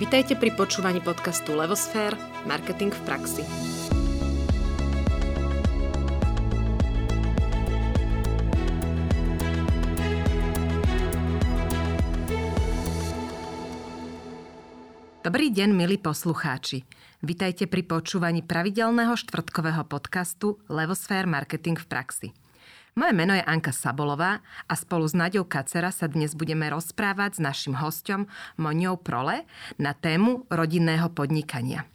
[0.00, 2.16] Vitajte pri počúvaní podcastu Levosfér–
[2.48, 3.44] Marketing v praxi.
[15.20, 16.88] Dobrý deň, milí poslucháči.
[17.20, 22.28] Vitajte pri počúvaní pravidelného štvrtkového podcastu Levosfér Marketing v praxi.
[22.98, 27.40] Moje meno je Anka Sabolová a spolu s Naďou Kacera sa dnes budeme rozprávať s
[27.40, 28.26] našim hostom
[28.58, 29.46] Moniou Prole
[29.78, 31.86] na tému rodinného podnikania.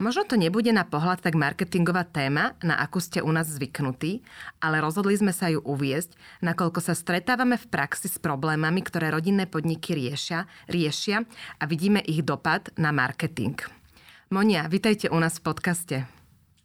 [0.00, 4.24] Možno to nebude na pohľad tak marketingová téma, na akú ste u nás zvyknutí,
[4.62, 9.44] ale rozhodli sme sa ju uviezť, nakoľko sa stretávame v praxi s problémami, ktoré rodinné
[9.44, 11.26] podniky riešia, riešia
[11.58, 13.60] a vidíme ich dopad na marketing.
[14.32, 15.96] Monia, vitajte u nás v podcaste.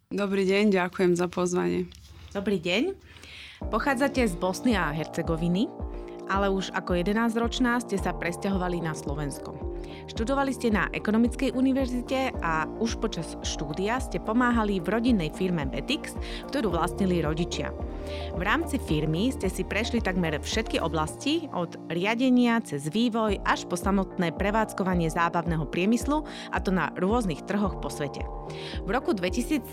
[0.08, 1.90] Dobrý deň, ďakujem za pozvanie.
[2.30, 3.15] Dobrý deň.
[3.56, 5.64] Pochádzate z Bosny a Hercegoviny,
[6.28, 9.75] ale už ako 11-ročná ste sa presťahovali na Slovensko.
[10.06, 16.14] Študovali ste na Ekonomickej univerzite a už počas štúdia ste pomáhali v rodinnej firme Betix,
[16.50, 17.74] ktorú vlastnili rodičia.
[18.38, 23.74] V rámci firmy ste si prešli takmer všetky oblasti, od riadenia cez vývoj až po
[23.74, 26.22] samotné prevádzkovanie zábavného priemyslu,
[26.54, 28.22] a to na rôznych trhoch po svete.
[28.86, 29.66] V roku 2017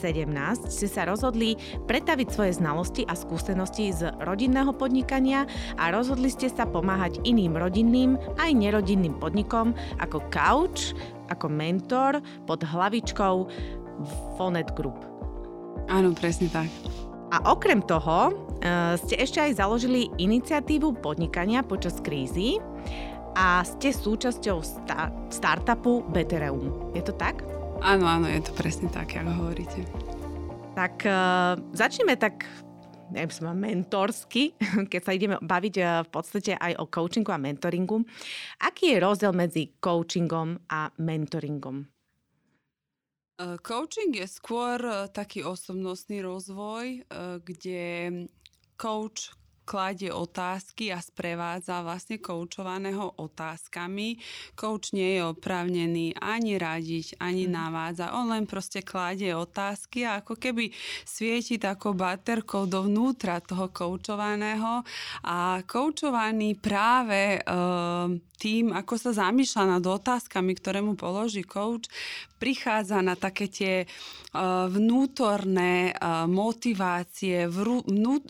[0.66, 5.45] ste sa rozhodli pretaviť svoje znalosti a skúsenosti z rodinného podnikania
[5.78, 10.91] a rozhodli ste sa pomáhať iným rodinným aj nerodinným podnikom ako Couch,
[11.31, 13.47] ako mentor pod hlavičkou
[14.35, 14.99] Fonet Group.
[15.87, 16.69] Áno, presne tak.
[17.33, 22.61] A okrem toho uh, ste ešte aj založili iniciatívu podnikania počas krízy
[23.33, 26.93] a ste súčasťou sta- startupu Betereum.
[26.93, 27.41] Je to tak?
[27.81, 29.81] Áno, áno, je to presne tak, ako hovoríte.
[30.77, 32.45] Tak uh, začneme tak
[33.11, 34.55] neviem, som mentorsky,
[34.91, 38.05] keď sa ideme baviť uh, v podstate aj o coachingu a mentoringu.
[38.63, 41.91] Aký je rozdiel medzi coachingom a mentoringom?
[43.41, 47.83] Eh, coaching je skôr eh, taký osobnostný rozvoj, eh, kde
[48.78, 49.33] coach
[49.63, 54.19] kladie otázky a sprevádza vlastne koučovaného otázkami.
[54.53, 57.51] Coach nie je oprávnený ani radiť, ani mm.
[57.51, 58.13] navádza.
[58.16, 60.69] On len proste kladie otázky a ako keby
[61.07, 64.84] svieti takou baterkou dovnútra toho koučovaného
[65.23, 67.50] a koučovaný práve e,
[68.44, 71.88] tým, ako sa zamýšľa nad otázkami, ktoré mu položí coach,
[72.43, 77.47] prichádza na také tie uh, vnútorné uh, motivácie,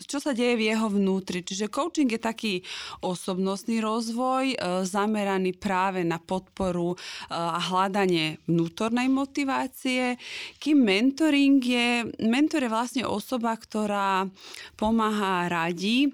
[0.06, 1.42] čo sa deje v jeho vnútri.
[1.42, 2.54] Čiže coaching je taký
[3.02, 6.94] osobnostný rozvoj, uh, zameraný práve na podporu
[7.26, 10.14] a hľadanie vnútornej motivácie,
[10.62, 11.88] kým mentoring je,
[12.22, 14.28] mentor je vlastne osoba, ktorá
[14.78, 16.12] pomáha radí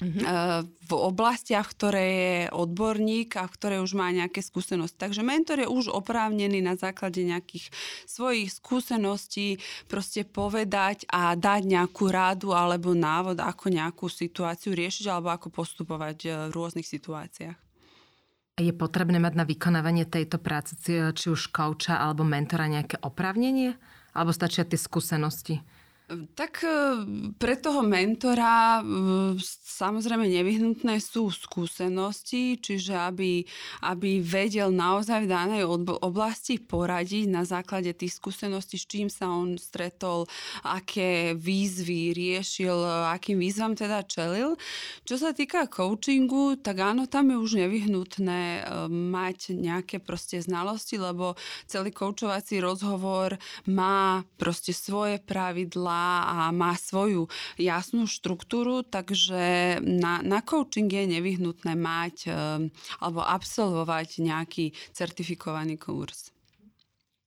[0.00, 4.98] mm-hmm v oblastiach, ktoré je odborník a v ktoré už má nejaké skúsenosti.
[4.98, 7.70] Takže mentor je už oprávnený na základe nejakých
[8.10, 15.30] svojich skúseností proste povedať a dať nejakú rádu alebo návod, ako nejakú situáciu riešiť alebo
[15.30, 17.58] ako postupovať e, v rôznych situáciách.
[18.60, 23.72] Je potrebné mať na vykonávanie tejto práce, či už kouča alebo mentora, nejaké oprávnenie?
[24.12, 25.62] Alebo stačia tie skúsenosti?
[26.10, 26.70] Tak e,
[27.38, 33.46] pre toho mentora e, samozrejme nevyhnutné sú skúsenosti, čiže aby,
[33.86, 35.62] aby vedel naozaj v danej
[36.02, 40.26] oblasti poradiť na základe tých skúseností, s čím sa on stretol,
[40.66, 42.74] aké výzvy riešil,
[43.14, 44.58] akým výzvam teda čelil.
[45.06, 50.98] Čo sa týka coachingu, tak áno, tam je už nevyhnutné e, mať nejaké proste znalosti,
[50.98, 51.38] lebo
[51.70, 53.38] celý koučovací rozhovor
[53.70, 57.28] má proste svoje pravidlá, a má svoju
[57.60, 62.34] jasnú štruktúru, takže na, na coaching je nevyhnutné mať eh,
[63.00, 66.32] alebo absolvovať nejaký certifikovaný kurz.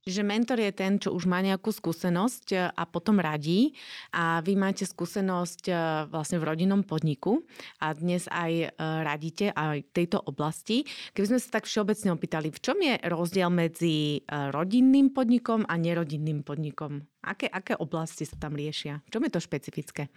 [0.03, 3.71] Čiže mentor je ten, čo už má nejakú skúsenosť e, a potom radí
[4.11, 5.73] a vy máte skúsenosť e,
[6.11, 7.39] vlastne v rodinnom podniku
[7.79, 10.83] a dnes aj e, radíte aj tejto oblasti.
[11.15, 16.43] Keby sme sa tak všeobecne opýtali, v čom je rozdiel medzi rodinným podnikom a nerodinným
[16.43, 17.07] podnikom?
[17.23, 18.99] Aké, aké oblasti sa tam riešia?
[19.07, 20.11] V čom je to špecifické?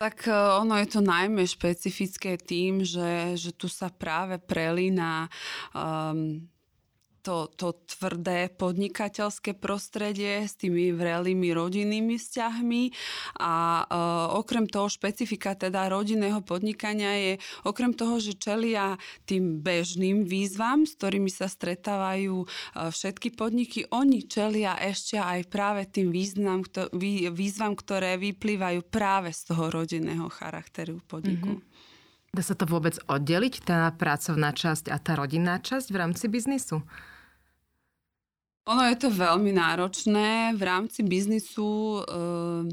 [0.00, 0.26] Tak
[0.64, 5.28] ono je to najmä špecifické tým, že, že tu sa práve prelína
[5.76, 6.40] um,
[7.24, 12.82] to, to tvrdé podnikateľské prostredie s tými vrelými rodinnými vzťahmi
[13.40, 13.84] a e,
[14.36, 17.32] okrem toho špecifika teda rodinného podnikania je
[17.64, 22.46] okrem toho, že čelia tým bežným výzvam, s ktorými sa stretávajú e,
[22.92, 29.32] všetky podniky, oni čelia ešte aj práve tým význam, kto, vý, výzvam, ktoré vyplývajú práve
[29.32, 31.56] z toho rodinného charakteru podniku.
[31.56, 31.92] Mm-hmm.
[32.34, 36.82] Dá sa to vôbec oddeliť, tá pracovná časť a tá rodinná časť v rámci biznisu?
[38.64, 40.56] Ono je to veľmi náročné.
[40.56, 42.64] V rámci biznisu uh,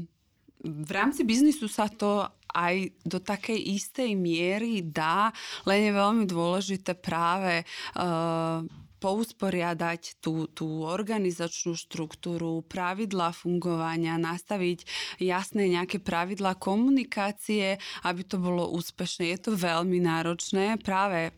[0.62, 2.22] v rámci biznisu sa to
[2.54, 5.34] aj do takej istej miery dá,
[5.66, 8.62] len je veľmi dôležité práve uh,
[9.02, 14.86] pousporiadať tú, tú organizačnú štruktúru, pravidlá fungovania, nastaviť
[15.18, 19.34] jasné nejaké pravidlá komunikácie, aby to bolo úspešné.
[19.34, 21.34] Je to veľmi náročné práve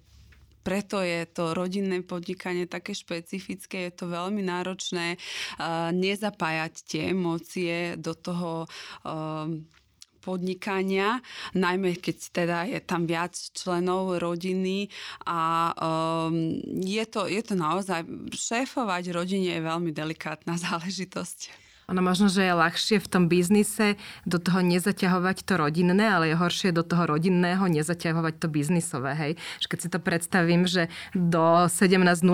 [0.65, 8.01] preto je to rodinné podnikanie také špecifické, je to veľmi náročné uh, nezapájať tie emócie
[8.01, 9.47] do toho uh,
[10.25, 11.21] podnikania,
[11.53, 14.89] najmä keď teda je tam viac členov rodiny
[15.29, 21.64] a um, je, to, je to naozaj, šéfovať rodine je veľmi delikátna záležitosť.
[21.93, 26.41] Ono možno, že je ľahšie v tom biznise do toho nezaťahovať to rodinné, ale je
[26.41, 29.13] horšie do toho rodinného nezaťahovať to biznisové.
[29.13, 29.33] Hej?
[29.69, 32.25] Keď si to predstavím, že do 17.00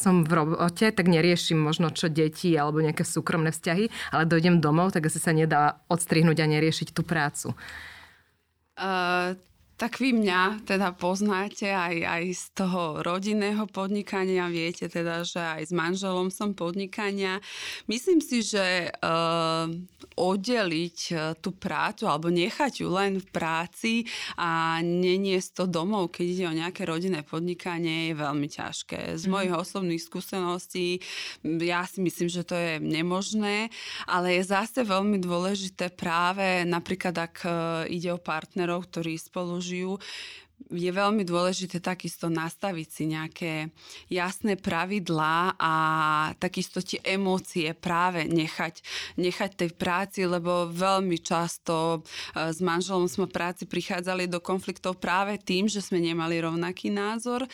[0.00, 4.96] som v robote, tak neriešim možno čo deti alebo nejaké súkromné vzťahy, ale dojdem domov,
[4.96, 7.52] tak asi sa nedá odstrihnúť a neriešiť tú prácu.
[8.76, 9.32] Uh,
[9.76, 15.62] tak vy mňa teda poznáte aj, aj z toho rodinného podnikania, viete teda, že aj
[15.68, 17.44] s manželom som podnikania.
[17.84, 19.68] Myslím si, že uh,
[20.16, 23.92] oddeliť uh, tú prácu alebo nechať ju len v práci
[24.40, 29.20] a neniesť to domov, keď ide o nejaké rodinné podnikanie, je veľmi ťažké.
[29.20, 29.30] Z mm.
[29.30, 31.04] mojich osobných skúseností
[31.44, 33.68] ja si myslím, že to je nemožné,
[34.08, 37.52] ale je zase veľmi dôležité práve napríklad, ak uh,
[37.92, 39.98] ide o partnerov, ktorí spolu žijú,
[40.66, 43.52] je veľmi dôležité takisto nastaviť si nejaké
[44.10, 45.74] jasné pravidlá a
[46.42, 48.82] takisto tie emócie práve nechať,
[49.14, 52.00] nechať tej práci, lebo veľmi často
[52.34, 57.46] e, s manželom sme práci prichádzali do konfliktov práve tým, že sme nemali rovnaký názor
[57.46, 57.48] e,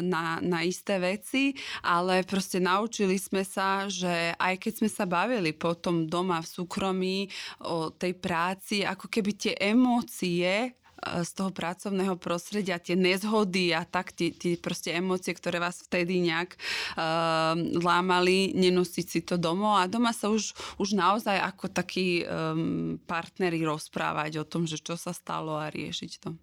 [0.00, 1.52] na, na isté veci,
[1.84, 7.18] ale proste naučili sme sa, že aj keď sme sa bavili potom doma v súkromí
[7.66, 14.10] o tej práci, ako keby tie emócie z toho pracovného prostredia, tie nezhody a tak,
[14.12, 19.90] tie, tie proste emócie, ktoré vás vtedy nejak uh, lámali, nenosiť si to domov a
[19.90, 20.52] doma sa už,
[20.82, 26.12] už naozaj ako takí um, partneri rozprávať o tom, že čo sa stalo a riešiť
[26.18, 26.34] to.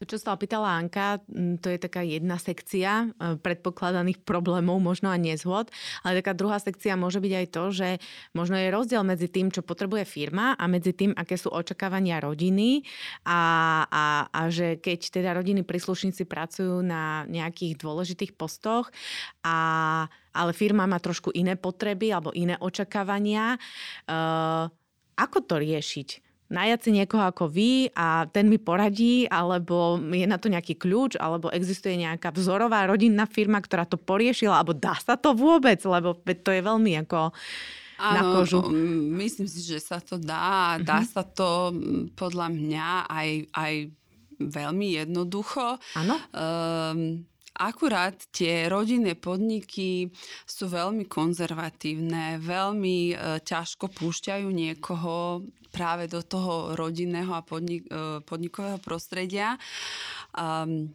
[0.00, 1.20] To, čo sa opýtala Anka,
[1.60, 5.68] to je taká jedna sekcia e, predpokladaných problémov, možno a nezhod,
[6.00, 7.88] ale taká druhá sekcia môže byť aj to, že
[8.32, 12.80] možno je rozdiel medzi tým, čo potrebuje firma a medzi tým, aké sú očakávania rodiny
[13.28, 13.40] a,
[13.92, 18.88] a, a že keď teda rodiny príslušníci pracujú na nejakých dôležitých postoch
[19.44, 23.58] a ale firma má trošku iné potreby alebo iné očakávania.
[24.06, 24.70] Uh,
[25.18, 26.29] ako to riešiť?
[26.50, 31.14] Najať si niekoho ako vy a ten mi poradí, alebo je na to nejaký kľúč,
[31.16, 36.18] alebo existuje nejaká vzorová rodinná firma, ktorá to poriešila, alebo dá sa to vôbec, lebo
[36.18, 37.30] to je veľmi ako
[38.00, 38.60] Áno, na kožu.
[39.22, 40.80] myslím si, že sa to dá.
[40.82, 41.12] Dá uh-huh.
[41.12, 41.70] sa to
[42.16, 43.74] podľa mňa aj, aj
[44.40, 45.76] veľmi jednoducho.
[46.00, 46.16] Áno.
[46.32, 47.28] Um,
[47.60, 50.08] Akurát tie rodinné podniky
[50.48, 53.14] sú veľmi konzervatívne, veľmi e,
[53.44, 59.60] ťažko púšťajú niekoho práve do toho rodinného a podnik, e, podnikového prostredia.
[60.32, 60.88] Um,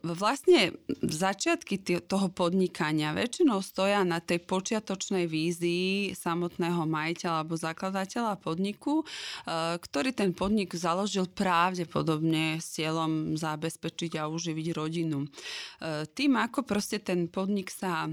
[0.00, 0.72] vlastne
[1.04, 9.76] začiatky toho podnikania väčšinou stoja na tej počiatočnej vízii samotného majiteľa alebo zakladateľa podniku, eh,
[9.76, 15.28] ktorý ten podnik založil pravdepodobne s cieľom zabezpečiť a uživiť rodinu.
[15.28, 18.08] Eh, tým, ako proste ten podnik sa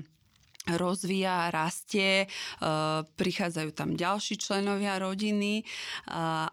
[0.68, 5.64] rozvíja, rastie, eh, prichádzajú tam ďalší členovia rodiny,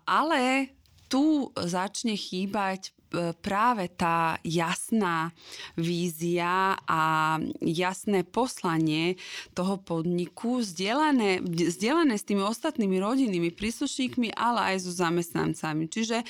[0.09, 0.73] ale
[1.09, 2.93] tu začne chýbať
[3.41, 5.33] práve tá jasná
[5.77, 9.17] vízia a jasné poslanie
[9.57, 15.89] toho podniku zdieľané, s tými ostatnými rodinnými príslušníkmi, ale aj so zamestnancami.
[15.89, 16.27] Čiže e,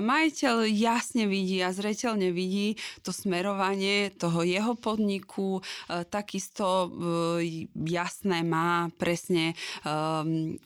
[0.00, 5.62] majiteľ jasne vidí a zreteľne vidí to smerovanie toho jeho podniku, e,
[6.08, 9.54] takisto e, jasné má presne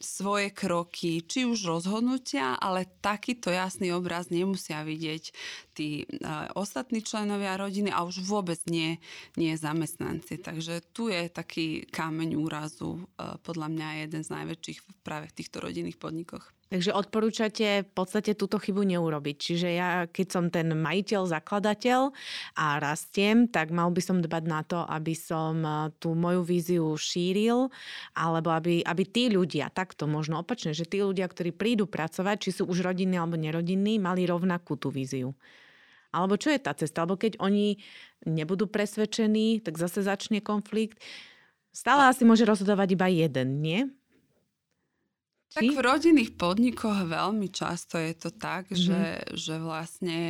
[0.01, 5.33] svoje kroky, či už rozhodnutia, ale takýto jasný obraz nemusia vidieť
[5.77, 6.09] tí
[6.57, 8.97] ostatní členovia rodiny a už vôbec nie,
[9.37, 10.41] nie zamestnanci.
[10.41, 13.05] Takže tu je taký kameň úrazu,
[13.45, 16.56] podľa mňa jeden z najväčších práve v týchto rodinných podnikoch.
[16.67, 19.37] Takže odporúčate v podstate túto chybu neurobiť.
[19.39, 22.11] Čiže ja, keď som ten majiteľ, zakladateľ
[22.59, 25.63] a rastiem, tak mal by som dbať na to, aby som
[26.03, 27.71] tú moju víziu šíril,
[28.19, 32.51] alebo aby, aby tí ľudia, takto možno opačne, že tí ľudia, ktorí prídu pracovať, či
[32.59, 35.39] sú už rodinní alebo nerodinní, mali rovnakú tú víziu.
[36.11, 37.07] Alebo čo je tá cesta?
[37.07, 37.79] Alebo keď oni
[38.27, 40.99] nebudú presvedčení, tak zase začne konflikt.
[41.71, 43.87] Stále asi môže rozhodovať iba jeden, nie?
[45.57, 48.77] Tak v rodinných podnikoch veľmi často je to tak, mm-hmm.
[48.77, 50.21] že, že vlastne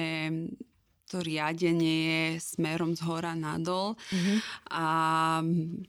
[1.10, 4.38] to riadenie je smerom z hora nadol mm-hmm.
[4.74, 4.86] a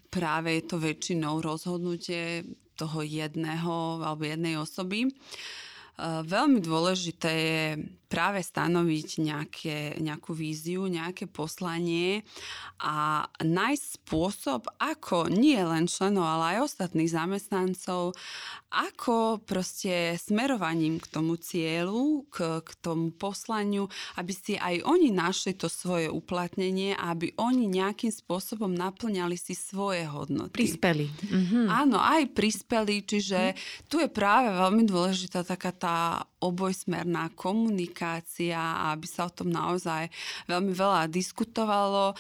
[0.10, 2.46] práve je to väčšinou rozhodnutie
[2.78, 5.10] toho jedného alebo jednej osoby.
[6.00, 7.66] Veľmi dôležité je
[8.08, 12.24] práve stanoviť nejaké, nejakú víziu, nejaké poslanie
[12.80, 18.16] a nájsť spôsob, ako nie len členov, ale aj ostatných zamestnancov,
[18.72, 25.56] ako proste smerovaním k tomu cieľu, k, k tomu poslaniu, aby si aj oni našli
[25.56, 30.56] to svoje uplatnenie a aby oni nejakým spôsobom naplňali si svoje hodnoty.
[30.56, 31.08] Prispeli.
[31.08, 31.68] Mhm.
[31.68, 33.58] Áno, aj prispeli, čiže mhm.
[33.92, 35.87] tu je práve veľmi dôležitá taká tá
[36.38, 40.06] obojsmerná komunikácia a aby sa o tom naozaj
[40.46, 42.14] veľmi veľa diskutovalo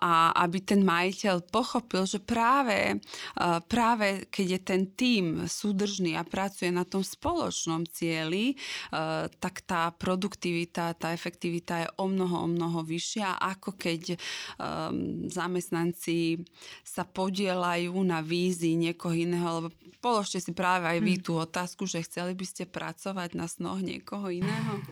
[0.00, 2.96] a aby ten majiteľ pochopil, že práve,
[3.68, 8.56] práve keď je ten tím súdržný a pracuje na tom spoločnom cieli,
[9.38, 14.16] tak tá produktivita, tá efektivita je o mnoho, o mnoho vyššia, ako keď
[15.28, 16.40] zamestnanci
[16.80, 19.68] sa podielajú na vízii niekoho iného, lebo
[20.00, 21.22] položte si práve aj vy hm.
[21.24, 22.83] tú otázku, že chceli by ste pracovať
[23.32, 24.82] na snoch niekoho iného?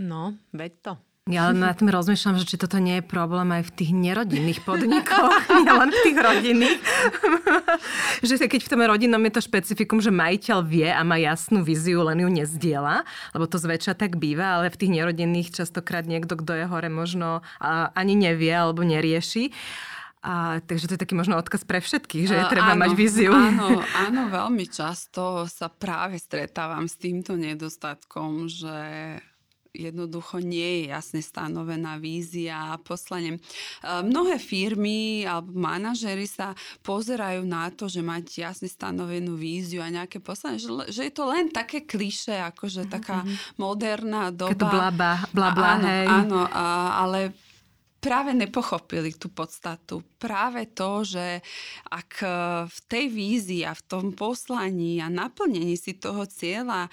[0.00, 0.92] No, veď to.
[1.30, 5.30] Ja na tým rozmýšľam, že či toto nie je problém aj v tých nerodinných podnikoch,
[5.62, 6.80] nielen v tých rodinných.
[8.26, 12.02] že keď v tom rodinnom je to špecifikum, že majiteľ vie a má jasnú víziu,
[12.02, 13.06] len ju nezdiela,
[13.36, 17.46] lebo to zväčša tak býva, ale v tých nerodinných častokrát niekto, kto je hore, možno
[17.94, 19.54] ani nevie alebo nerieši.
[20.20, 23.32] A, takže to je taký možno odkaz pre všetkých, že je treba áno, mať víziu.
[23.32, 28.76] Áno, áno, veľmi často sa práve stretávam s týmto nedostatkom, že
[29.72, 33.38] jednoducho nie je jasne stanovená vízia a poslanie.
[33.38, 33.40] E,
[34.02, 40.18] mnohé firmy alebo manažery sa pozerajú na to, že mať jasne stanovenú víziu a nejaké
[40.18, 43.56] poslanie, že, že je to len také kliše, akože taká mm-hmm.
[43.62, 44.52] moderná doba.
[44.52, 46.06] Keď to blaba, blabla, áno, hej.
[46.06, 46.40] áno,
[46.92, 47.20] ale
[48.00, 50.00] práve nepochopili tú podstatu.
[50.16, 51.44] Práve to, že
[51.92, 52.24] ak
[52.66, 56.88] v tej vízii a v tom poslaní a naplnení si toho cieľa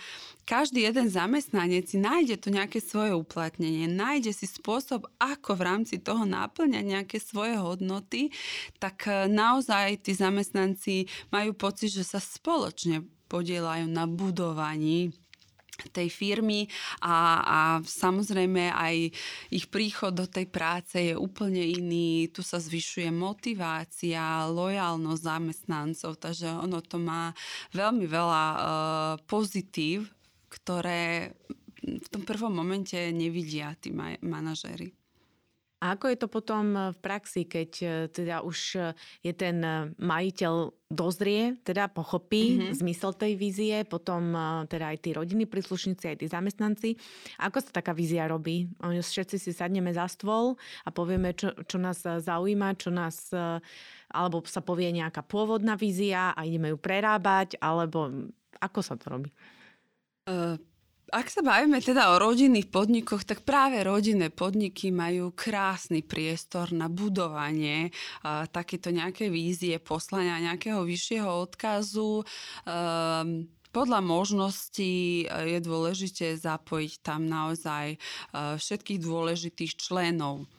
[0.47, 5.95] každý jeden zamestnanec si nájde to nejaké svoje uplatnenie, nájde si spôsob, ako v rámci
[5.99, 8.31] toho náplňať nejaké svoje hodnoty,
[8.79, 15.11] tak naozaj tí zamestnanci majú pocit, že sa spoločne podielajú na budovaní
[15.93, 16.65] tej firmy
[17.05, 18.95] a, a samozrejme aj
[19.53, 22.27] ich príchod do tej práce je úplne iný.
[22.33, 27.31] Tu sa zvyšuje motivácia, lojálnosť zamestnancov, takže ono to má
[27.71, 28.59] veľmi veľa uh,
[29.29, 30.09] pozitív,
[30.49, 31.31] ktoré
[31.83, 35.06] v tom prvom momente nevidia tí manažéri.
[35.77, 39.61] A ako je to potom eh, v praxi, keď eh, teda už eh, je ten
[40.01, 42.73] majiteľ dozrie, teda pochopí mm-hmm.
[42.79, 44.31] zmysel tej vízie, potom
[44.71, 46.89] teda aj tí rodiny príslušníci, aj tí zamestnanci.
[47.43, 48.71] Ako sa taká vízia robí?
[48.79, 50.55] Všetci si sadneme za stôl
[50.87, 53.35] a povieme, čo, čo nás zaujíma, čo nás,
[54.07, 58.31] alebo sa povie nejaká pôvodná vízia a ideme ju prerábať, alebo
[58.63, 59.29] ako sa to robí?
[60.23, 60.55] Uh
[61.07, 66.91] ak sa bavíme teda o rodinných podnikoch, tak práve rodinné podniky majú krásny priestor na
[66.91, 72.23] budovanie uh, takéto nejaké vízie, poslania nejakého vyššieho odkazu.
[72.67, 78.01] Um, podľa možností je dôležité zapojiť tam naozaj
[78.33, 80.49] všetkých dôležitých členov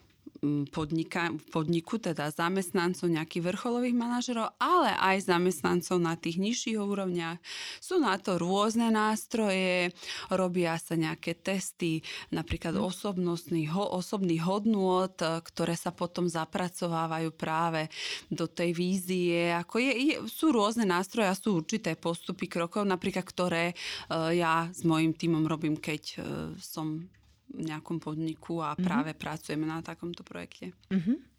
[0.71, 7.37] podnika, podniku, teda zamestnancov nejakých vrcholových manažerov, ale aj zamestnancov na tých nižších úrovniach.
[7.83, 9.91] Sú na to rôzne nástroje,
[10.31, 12.83] robia sa nejaké testy, napríklad mm.
[12.83, 17.91] osobnostných, ho, osobných hodnôt, ktoré sa potom zapracovávajú práve
[18.31, 19.51] do tej vízie.
[19.51, 24.71] Ako je, je, sú rôzne nástroje a sú určité postupy krokov, napríklad ktoré uh, ja
[24.71, 26.23] s mojim týmom robím, keď uh,
[26.57, 27.11] som
[27.53, 28.83] nejakom podniku a mhm.
[28.83, 29.23] práve mm-hmm.
[29.23, 30.71] pracujeme na takomto projekte.
[30.93, 31.29] Mm-hmm.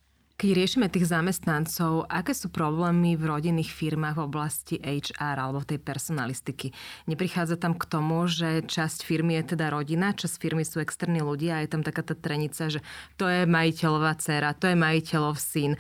[0.41, 5.77] Keď riešime tých zamestnancov, aké sú problémy v rodinných firmách v oblasti HR alebo tej
[5.77, 6.73] personalistiky?
[7.13, 11.61] Neprichádza tam k tomu, že časť firmy je teda rodina, časť firmy sú externí ľudia
[11.61, 12.81] a je tam taká tá trenica, že
[13.21, 15.77] to je majiteľová dcera, to je majiteľov syn.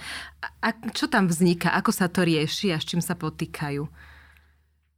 [0.60, 1.72] A čo tam vzniká?
[1.80, 3.88] Ako sa to rieši a s čím sa potýkajú?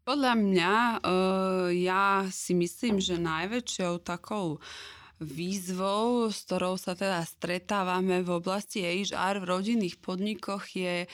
[0.03, 0.75] Podľa mňa,
[1.07, 8.31] uh, ja si myslím, že najväčšou takou uh, výzvou, s ktorou sa teda stretávame v
[8.35, 11.07] oblasti HR v rodinných podnikoch je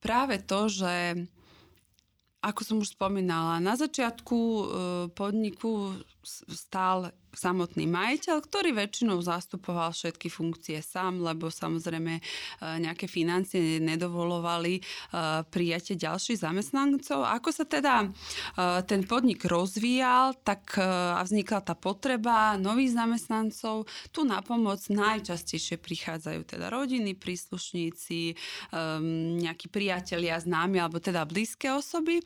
[0.00, 0.94] práve to, že
[2.38, 4.64] ako som už spomínala, na začiatku e,
[5.10, 12.22] podniku stál samotný majiteľ, ktorý väčšinou zastupoval všetky funkcie sám, lebo samozrejme e,
[12.80, 14.82] nejaké financie nedovolovali e,
[15.46, 17.22] prijatie ďalších zamestnancov.
[17.28, 18.08] Ako sa teda e,
[18.88, 26.40] ten podnik rozvíjal, tak a vznikla tá potreba nových zamestnancov, tu na pomoc najčastejšie prichádzajú
[26.44, 28.36] teda rodiny, príslušníci,
[29.38, 32.20] nejakí priatelia, známi alebo teda blízke osoby.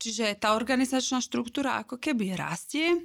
[0.00, 3.02] Čiže tá organizačná štruktúra ako keby rastie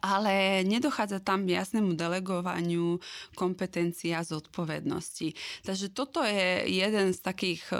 [0.00, 3.02] ale nedochádza tam jasnému delegovaniu
[3.36, 5.34] kompetencií a zodpovednosti.
[5.66, 7.76] Takže toto je jeden z takých e,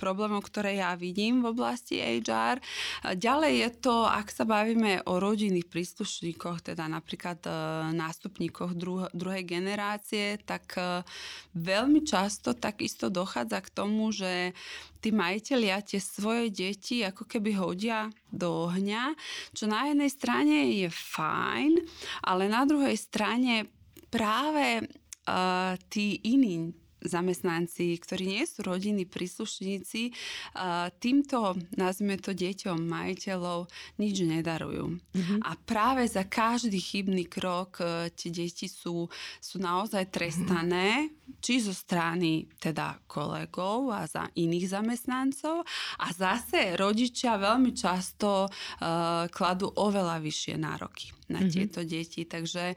[0.00, 2.62] problémov, ktoré ja vidím v oblasti HR.
[3.18, 7.50] Ďalej je to, ak sa bavíme o rodinných príslušníkoch, teda napríklad e,
[7.92, 11.04] nástupníkoch druh- druhej generácie, tak e,
[11.58, 14.54] veľmi často takisto dochádza k tomu, že
[15.02, 19.18] tí majiteľia tie svoje deti ako keby hodia do ohňa,
[19.50, 21.82] čo na jednej strane je fajn,
[22.30, 23.66] ale na druhej strane
[24.06, 26.70] práve uh, tí iní
[27.04, 30.14] zamestnanci, ktorí nie sú rodiny, príslušníci,
[30.98, 33.66] týmto, nazvime to deťom, majiteľov,
[33.98, 34.98] nič nedarujú.
[34.98, 35.38] Mm-hmm.
[35.42, 39.06] A práve za každý chybný krok e, tie deti sú,
[39.38, 41.38] sú naozaj trestané, mm-hmm.
[41.42, 45.66] či zo strany teda kolegov a za iných zamestnancov.
[46.00, 51.52] A zase rodičia veľmi často uh, kladú oveľa vyššie nároky na mm-hmm.
[51.52, 52.22] tieto deti.
[52.28, 52.76] Takže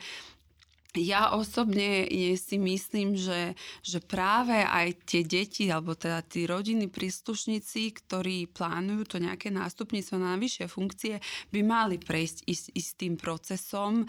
[0.96, 2.08] ja osobne
[2.40, 9.04] si myslím, že, že práve aj tie deti, alebo teda tí rodiny príslušníci, ktorí plánujú
[9.06, 11.20] to nejaké nástupníctvo na vyššie funkcie,
[11.52, 14.06] by mali prejsť ist, istým procesom e,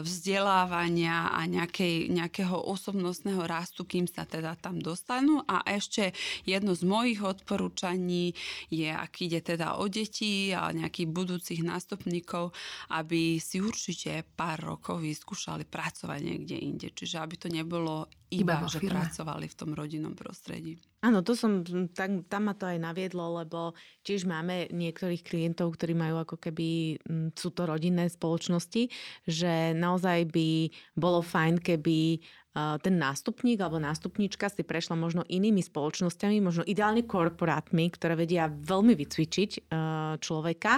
[0.00, 5.42] vzdelávania a nejakej, nejakého osobnostného rastu, kým sa teda tam dostanú.
[5.50, 6.14] A ešte
[6.46, 8.32] jedno z mojich odporúčaní
[8.70, 12.54] je, ak ide teda o deti a nejakých budúcich nástupníkov,
[12.94, 16.88] aby si určite pár rokov vyskúšali pracovať pracovať niekde inde.
[16.92, 19.00] Čiže aby to nebolo iba, iba že firme.
[19.00, 20.76] pracovali v tom rodinnom prostredí.
[21.00, 21.64] Áno, to som,
[21.96, 23.72] tak, tam ma to aj naviedlo, lebo
[24.04, 27.00] tiež máme niektorých klientov, ktorí majú ako keby,
[27.32, 28.92] sú to rodinné spoločnosti,
[29.24, 32.20] že naozaj by bolo fajn, keby
[32.54, 38.94] ten nástupník alebo nástupníčka si prešla možno inými spoločnosťami, možno ideálne korporátmi, ktoré vedia veľmi
[38.94, 39.74] vycvičiť
[40.22, 40.72] človeka,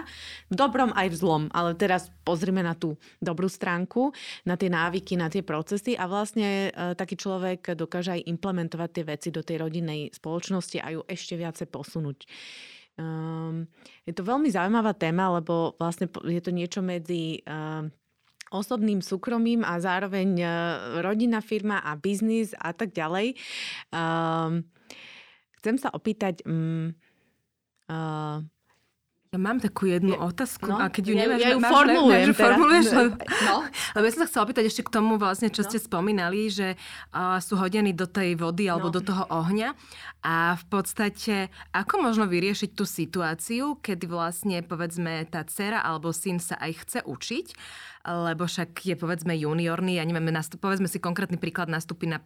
[0.48, 1.42] v dobrom aj v zlom.
[1.52, 4.16] Ale teraz pozrime na tú dobrú stránku,
[4.48, 9.28] na tie návyky, na tie procesy a vlastne taký človek dokáže aj implementovať tie veci
[9.28, 12.24] do tej rodinnej spoločnosti a ju ešte viacej posunúť.
[12.96, 13.68] Um,
[14.08, 17.92] je to veľmi zaujímavá téma, lebo vlastne je to niečo medzi um,
[18.50, 20.46] osobným súkromím a zároveň e,
[21.02, 23.35] rodina, firma a biznis a tak ďalej.
[23.90, 24.62] Um,
[25.59, 26.94] chcem sa opýtať, um,
[27.90, 28.38] uh,
[29.37, 31.72] ja mám takú jednu je, otázku no, a keď ju ja, nemáš, ja ju máš,
[31.77, 32.25] formulujem.
[32.25, 33.57] Máš, formuluješ, lebo, no.
[33.92, 35.66] lebo ja som sa chcela opýtať ešte k tomu vlastne, čo no.
[35.68, 36.81] ste spomínali, že
[37.12, 38.96] uh, sú hodení do tej vody alebo no.
[38.96, 39.77] do toho ohňa
[40.25, 46.40] a v podstate ako možno vyriešiť tú situáciu, kedy vlastne povedzme tá dcera alebo syn
[46.40, 47.46] sa aj chce učiť,
[48.09, 52.25] lebo však je povedzme juniorný, ja neviem, povedzme si konkrétny príklad nastupy na,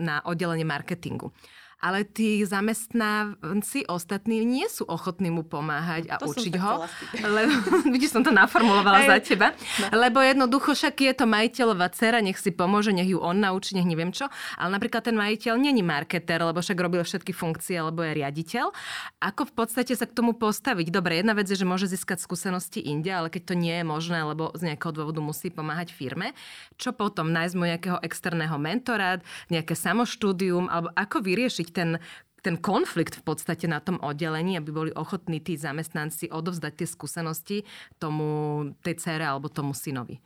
[0.00, 1.36] na oddelenie marketingu
[1.76, 6.88] ale tí zamestnanci ostatní nie sú ochotní mu pomáhať a to učiť ho.
[7.20, 7.52] Lebo,
[7.94, 9.52] vidíš, som to naformulovala Aj, za teba.
[9.84, 10.00] No.
[10.00, 13.84] Lebo jednoducho však je to majiteľová dcera, nech si pomôže, nech ju on naučí, nech
[13.84, 14.32] neviem čo.
[14.56, 18.72] Ale napríklad ten majiteľ není marketer, lebo však robil všetky funkcie, alebo je riaditeľ.
[19.20, 20.88] Ako v podstate sa k tomu postaviť?
[20.88, 24.24] Dobre, jedna vec je, že môže získať skúsenosti inde, ale keď to nie je možné,
[24.24, 26.32] lebo z nejakého dôvodu musí pomáhať firme,
[26.80, 27.28] čo potom?
[27.30, 29.20] Nájsť mu nejakého externého mentora,
[29.52, 31.98] nejaké samoštúdium, alebo ako vyriešiť vyriešiť ten,
[32.42, 37.58] ten konflikt v podstate na tom oddelení, aby boli ochotní tí zamestnanci odovzdať tie skúsenosti
[37.98, 40.22] tomu, tej cere alebo tomu synovi.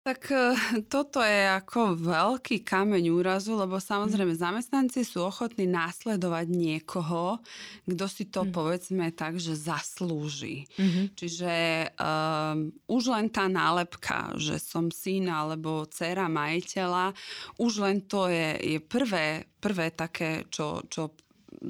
[0.00, 0.56] Tak e,
[0.88, 7.36] toto je ako veľký kameň úrazu, lebo samozrejme zamestnanci sú ochotní následovať niekoho,
[7.84, 8.50] kto si to mm.
[8.50, 10.64] povedzme tak, že zaslúži.
[10.80, 11.04] Mm-hmm.
[11.12, 11.52] Čiže
[12.00, 17.12] um, už len tá nálepka, že som syn alebo dcera majiteľa,
[17.60, 21.12] už len to je, je prvé, prvé také, čo, čo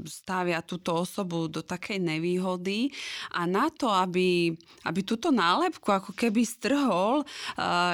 [0.06, 2.92] stavia túto osobu do takej nevýhody
[3.34, 4.54] a na to, aby,
[4.86, 7.24] aby túto nálepku ako keby strhol,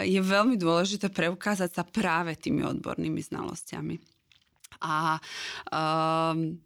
[0.03, 3.97] je veľmi dôležité preukázať sa práve tými odbornými znalosťami.
[4.85, 5.17] A
[5.73, 6.61] um,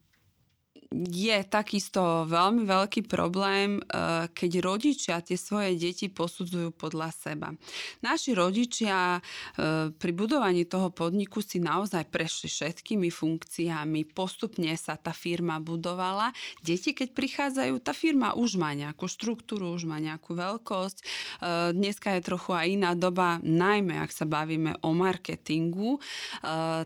[0.91, 7.55] je takisto veľmi veľký problém, uh, keď rodičia tie svoje deti posudzujú podľa seba.
[8.03, 15.15] Naši rodičia uh, pri budovaní toho podniku si naozaj prešli všetkými funkciami, postupne sa tá
[15.15, 16.35] firma budovala.
[16.59, 20.99] Deti, keď prichádzajú, tá firma už má nejakú štruktúru, už má nejakú veľkosť.
[21.39, 26.03] Uh, dneska je trochu aj iná doba, najmä ak sa bavíme o marketingu.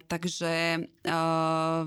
[0.04, 0.84] Takže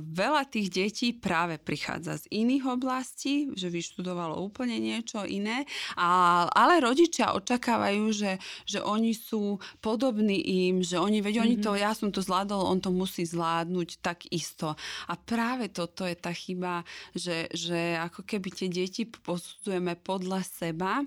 [0.01, 5.67] veľa tých detí práve prichádza z iných oblastí, že vyštudovalo úplne niečo iné,
[5.99, 10.39] a, ale rodičia očakávajú, že, že oni sú podobní
[10.69, 11.51] im, že oni, veď mm-hmm.
[11.51, 14.77] oni to, ja som to zvládol, on to musí zvládnuť tak isto.
[15.11, 21.01] A práve toto je tá chyba, že, že ako keby tie deti posudzujeme podľa seba,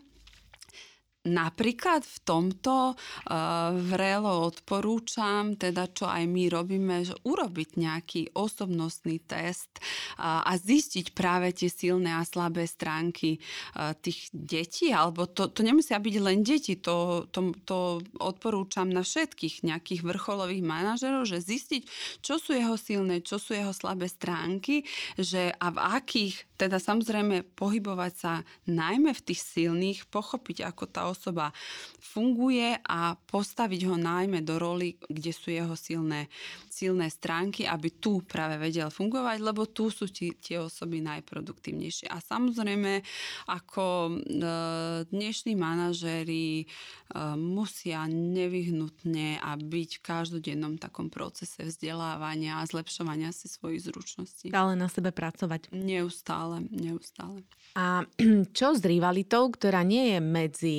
[1.20, 2.96] Napríklad v tomto uh,
[3.76, 9.68] vrelo odporúčam, teda čo aj my robíme, že urobiť nejaký osobnostný test
[10.16, 15.60] uh, a zistiť práve tie silné a slabé stránky uh, tých detí, alebo to, to
[15.60, 21.84] nemusia byť len deti, to, to, to odporúčam na všetkých nejakých vrcholových manažerov, že zistiť,
[22.24, 24.88] čo sú jeho silné, čo sú jeho slabé stránky,
[25.20, 28.32] že a v akých teda samozrejme pohybovať sa
[28.68, 31.50] najmä v tých silných, pochopiť, ako tá osoba
[31.98, 36.30] funguje a postaviť ho najmä do roli, kde sú jeho silné,
[36.70, 42.06] silné stránky, aby tu práve vedel fungovať, lebo tu sú ti, tie osoby najproduktívnejšie.
[42.10, 43.02] A samozrejme,
[43.50, 44.12] ako e,
[45.10, 46.66] dnešní manažéri e,
[47.36, 54.46] musia nevyhnutne a byť v každodennom takom procese vzdelávania a zlepšovania si svojich zručností.
[54.48, 55.74] Stále na sebe pracovať.
[55.74, 57.38] Neustále neustále, neustále.
[57.74, 58.04] A
[58.58, 60.78] čo s rivalitou, ktorá nie je medzi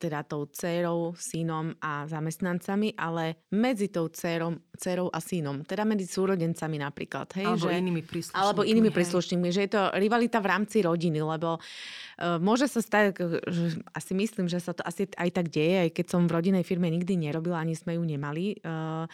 [0.00, 6.08] teda tou dcerou, synom a zamestnancami, ale medzi tou dcerou, dcerou a synom, teda medzi
[6.08, 7.28] súrodencami napríklad.
[7.36, 8.40] Hej, alebo že, inými príslušníkmi.
[8.40, 13.20] Alebo inými príslušníkmi, že je to rivalita v rámci rodiny, lebo uh, môže sa stať,
[13.44, 16.64] že asi myslím, že sa to asi aj tak deje, aj keď som v rodinnej
[16.64, 19.04] firme nikdy nerobila, ani sme ju nemali, uh,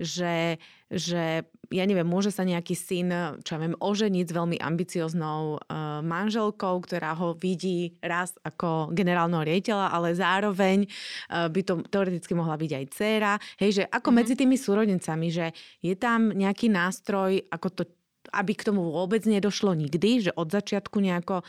[0.00, 0.56] že,
[0.88, 6.00] že ja neviem, môže sa nejaký syn, čo ja viem, oženiť s veľmi ambicioznou uh,
[6.00, 12.54] manželkou, ktorá ho vidí raz ako generálneho riaditeľa, ale zároveň uh, by to teoreticky mohla
[12.54, 13.32] byť aj dcéra.
[13.58, 14.16] Hej, že ako mm-hmm.
[14.22, 15.46] medzi tými súrodencami, že
[15.82, 17.82] je tam nejaký nástroj, ako to,
[18.30, 21.42] aby k tomu vôbec nedošlo nikdy, že od začiatku nejako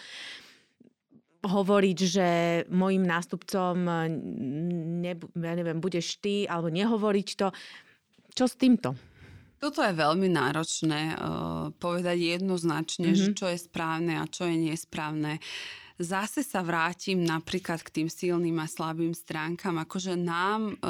[1.41, 2.27] hovoriť, že
[2.69, 3.73] mojim nástupcom
[5.01, 7.49] ne, ja neviem, budeš ty, alebo nehovoriť to.
[8.31, 8.93] Čo s týmto?
[9.61, 13.21] Toto je veľmi náročné uh, povedať jednoznačne, mm-hmm.
[13.29, 15.37] že čo je správne a čo je nesprávne.
[16.01, 19.77] Zase sa vrátim napríklad k tým silným a slabým stránkam.
[19.77, 20.89] Akože nám e,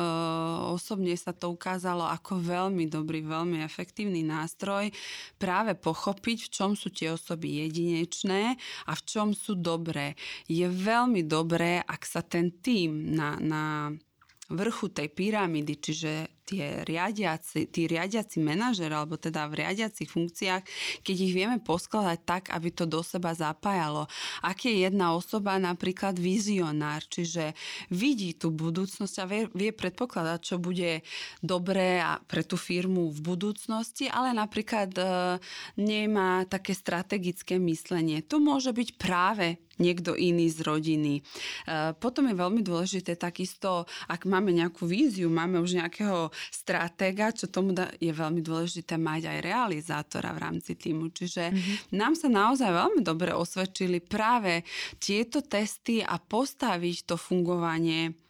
[0.71, 4.87] osobne sa to ukázalo ako veľmi dobrý, veľmi efektívny nástroj
[5.35, 8.55] práve pochopiť, v čom sú tie osoby jedinečné
[8.87, 10.15] a v čom sú dobré.
[10.47, 13.91] Je veľmi dobré, ak sa ten tým na, na
[14.51, 20.63] vrchu tej pyramídy, čiže tie riadiaci, tí riadiaci manažer, alebo teda v riadiacich funkciách,
[20.99, 24.11] keď ich vieme poskladať tak, aby to do seba zapájalo.
[24.43, 27.55] Ak je jedna osoba napríklad vizionár, čiže
[27.87, 31.07] vidí tú budúcnosť a vie, vie predpokladať, čo bude
[31.39, 35.03] dobré a pre tú firmu v budúcnosti, ale napríklad e,
[35.79, 38.27] nemá také strategické myslenie.
[38.27, 41.13] To môže byť práve niekto iný z rodiny.
[41.19, 41.21] E,
[41.97, 47.73] potom je veľmi dôležité takisto, ak máme nejakú víziu, máme už nejakého stratéga, čo tomu
[47.73, 51.09] da, je veľmi dôležité mať aj realizátora v rámci týmu.
[51.09, 51.97] Čiže mm-hmm.
[51.97, 54.61] nám sa naozaj veľmi dobre osvedčili práve
[55.01, 58.20] tieto testy a postaviť to fungovanie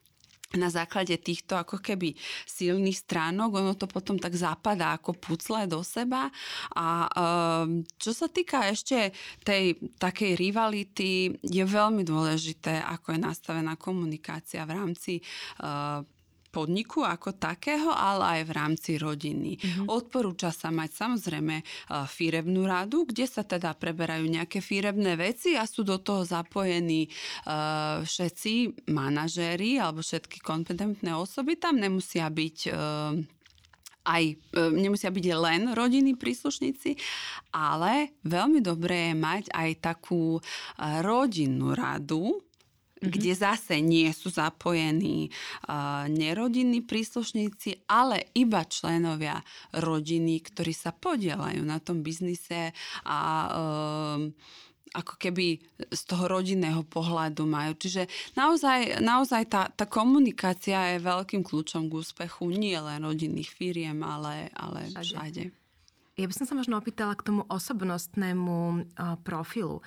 [0.57, 2.15] na základe týchto ako keby
[2.47, 6.31] silných stránok, ono to potom tak zapadá ako pucle do seba.
[6.75, 9.11] A um, čo sa týka ešte
[9.43, 15.13] tej takej rivality, je veľmi dôležité, ako je nastavená komunikácia v rámci
[15.63, 16.03] uh,
[16.51, 19.55] podniku ako takého, ale aj v rámci rodiny.
[19.55, 19.87] Mm-hmm.
[19.87, 21.63] Odporúča sa mať samozrejme
[22.11, 28.03] firebnú radu, kde sa teda preberajú nejaké firebné veci a sú do toho zapojení uh,
[28.03, 31.55] všetci manažéri alebo všetky kompetentné osoby.
[31.55, 33.15] Tam nemusia byť uh,
[34.01, 36.97] aj e, nemusia byť len rodinní príslušníci,
[37.53, 40.41] ale veľmi dobré je mať aj takú
[41.05, 42.41] rodinnú radu,
[43.01, 43.09] mm-hmm.
[43.09, 45.33] kde zase nie sú zapojení
[45.65, 49.41] uh, nerodinní príslušníci, ale iba členovia
[49.73, 52.71] rodiny, ktorí sa podielajú na tom biznise
[53.03, 54.21] a uh,
[54.91, 57.79] ako keby z toho rodinného pohľadu majú.
[57.79, 64.03] Čiže naozaj, naozaj tá, tá komunikácia je veľkým kľúčom k úspechu nie len rodinných firiem,
[64.03, 65.07] ale, ale všade.
[65.07, 65.43] všade.
[66.19, 68.83] Ja by som sa možno opýtala k tomu osobnostnému
[69.23, 69.79] profilu.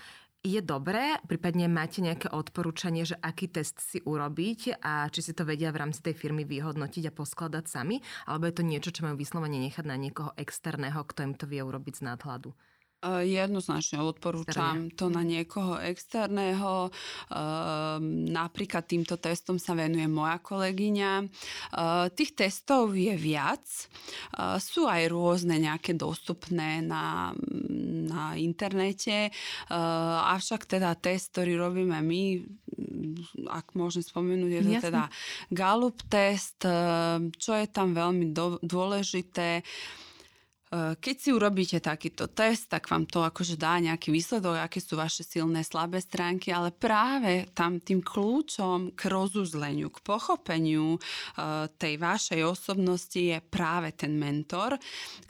[0.45, 5.49] Je dobré, prípadne máte nejaké odporúčanie, že aký test si urobiť a či si to
[5.49, 9.17] vedia v rámci tej firmy vyhodnotiť a poskladať sami, alebo je to niečo, čo majú
[9.17, 12.53] vyslovene nechať na niekoho externého, kto im to vie urobiť z nadhľadu?
[13.05, 16.89] Jednoznačne odporúčam to na niekoho externého.
[18.33, 21.13] Napríklad týmto testom sa venuje moja kolegyňa.
[22.17, 23.69] Tých testov je viac.
[24.57, 27.37] Sú aj rôzne nejaké dostupné na,
[28.15, 29.35] na internete.
[30.31, 32.23] Avšak teda test, ktorý robíme my,
[33.51, 34.87] ak môžem spomenúť, je to Jasne.
[34.87, 35.03] teda
[35.51, 36.63] Gallup test,
[37.35, 38.31] čo je tam veľmi
[38.63, 39.67] dôležité
[40.75, 45.23] keď si urobíte takýto test, tak vám to akože dá nejaký výsledok, aké sú vaše
[45.23, 52.41] silné, slabé stránky, ale práve tam tým kľúčom k rozuzleniu, k pochopeniu eh, tej vašej
[52.43, 54.75] osobnosti je práve ten mentor,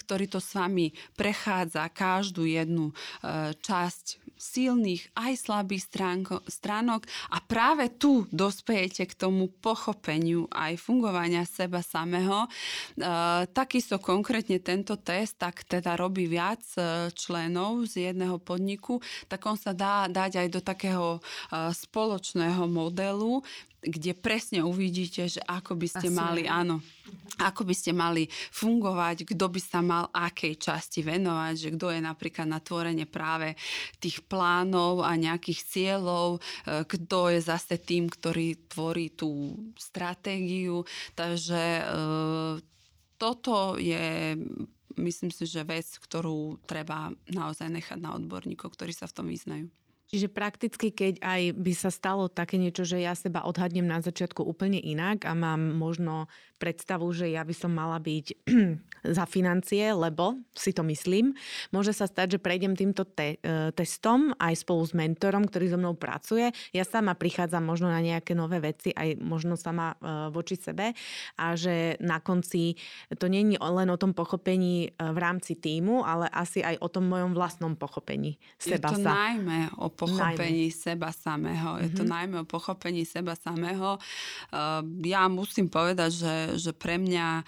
[0.01, 7.39] ktorý to s vami prechádza každú jednu eh, časť silných aj slabých stránko, stránok a
[7.41, 12.45] práve tu dospejete k tomu pochopeniu aj fungovania seba samého.
[12.45, 12.49] E,
[13.51, 19.57] takisto konkrétne tento test, tak teda robí viac e, členov z jedného podniku, tak on
[19.57, 21.21] sa dá dať aj do takého e,
[21.73, 23.41] spoločného modelu,
[23.85, 26.81] kde presne uvidíte, že ako by ste Asi mali, áno,
[27.39, 32.01] ako by ste mali fungovať, kto by sa mal akej časti venovať, že kto je
[32.01, 33.55] napríklad na tvorenie práve
[34.01, 36.41] tých plánov a nejakých cieľov, e,
[36.89, 40.83] kto je zase tým, ktorý tvorí tú stratégiu.
[41.13, 41.85] Takže e,
[43.21, 44.35] toto je
[44.95, 49.67] myslím si, že vec, ktorú treba naozaj nechať na odborníkov, ktorí sa v tom vyznajú.
[50.15, 54.47] Čiže prakticky, keď aj by sa stalo také niečo, že ja seba odhadnem na začiatku
[54.47, 56.31] úplne inak a mám možno
[56.63, 58.47] predstavu, že ja by som mala byť
[59.19, 61.35] za financie, lebo si to myslím.
[61.75, 65.79] Môže sa stať, že prejdem týmto te- e, testom aj spolu s mentorom, ktorý so
[65.83, 66.55] mnou pracuje.
[66.71, 70.95] Ja sama prichádzam možno na nejaké nové veci, aj možno sama e, voči sebe
[71.37, 72.79] a že na konci
[73.19, 76.87] to nie je len o tom pochopení e, v rámci týmu, ale asi aj o
[76.87, 79.11] tom mojom vlastnom pochopení seba Je to sa.
[79.11, 80.83] najmä o pochopení najmä.
[80.85, 81.71] seba samého.
[81.77, 81.97] Je mm-hmm.
[81.97, 82.11] to mhm.
[82.11, 83.99] najmä o pochopení seba samého.
[85.05, 87.45] Ja musím povedať, že že pre mňa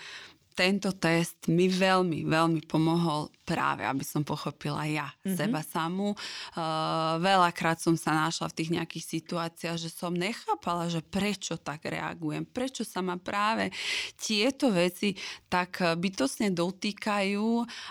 [0.56, 5.36] tento test mi veľmi, veľmi pomohol práve, aby som pochopila ja mm-hmm.
[5.36, 6.16] seba samú.
[6.56, 11.84] Uh, veľakrát som sa našla v tých nejakých situáciách, že som nechápala, že prečo tak
[11.84, 13.68] reagujem, prečo sa ma práve
[14.16, 15.12] tieto veci
[15.52, 17.46] tak bytosne dotýkajú,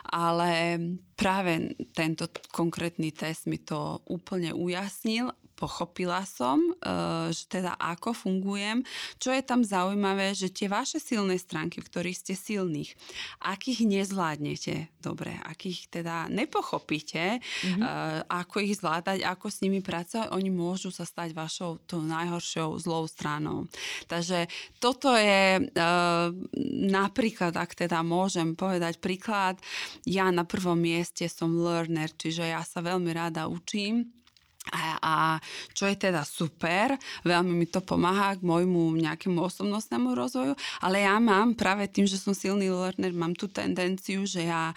[0.10, 0.82] ale
[1.14, 8.84] práve tento konkrétny test mi to úplne ujasnil pochopila som, e, že teda ako fungujem.
[9.18, 12.94] Čo je tam zaujímavé, že tie vaše silné stránky, v ktorých ste silných,
[13.42, 17.84] akých nezvládnete dobre, akých teda nepochopíte, mm-hmm.
[18.26, 23.06] ako ich zvládať, ako s nimi pracovať, oni môžu sa stať vašou tou najhoršou zlou
[23.06, 23.70] stranou.
[24.10, 24.50] Takže
[24.82, 25.62] toto je e,
[26.90, 29.62] napríklad, ak teda môžem povedať príklad,
[30.04, 34.10] ja na prvom mieste som learner, čiže ja sa veľmi rada učím
[34.74, 35.38] a
[35.78, 41.18] čo je teda super, veľmi mi to pomáha k môjmu nejakému osobnostnému rozvoju, ale ja
[41.22, 44.76] mám práve tým, že som silný learner, mám tú tendenciu, že ja e,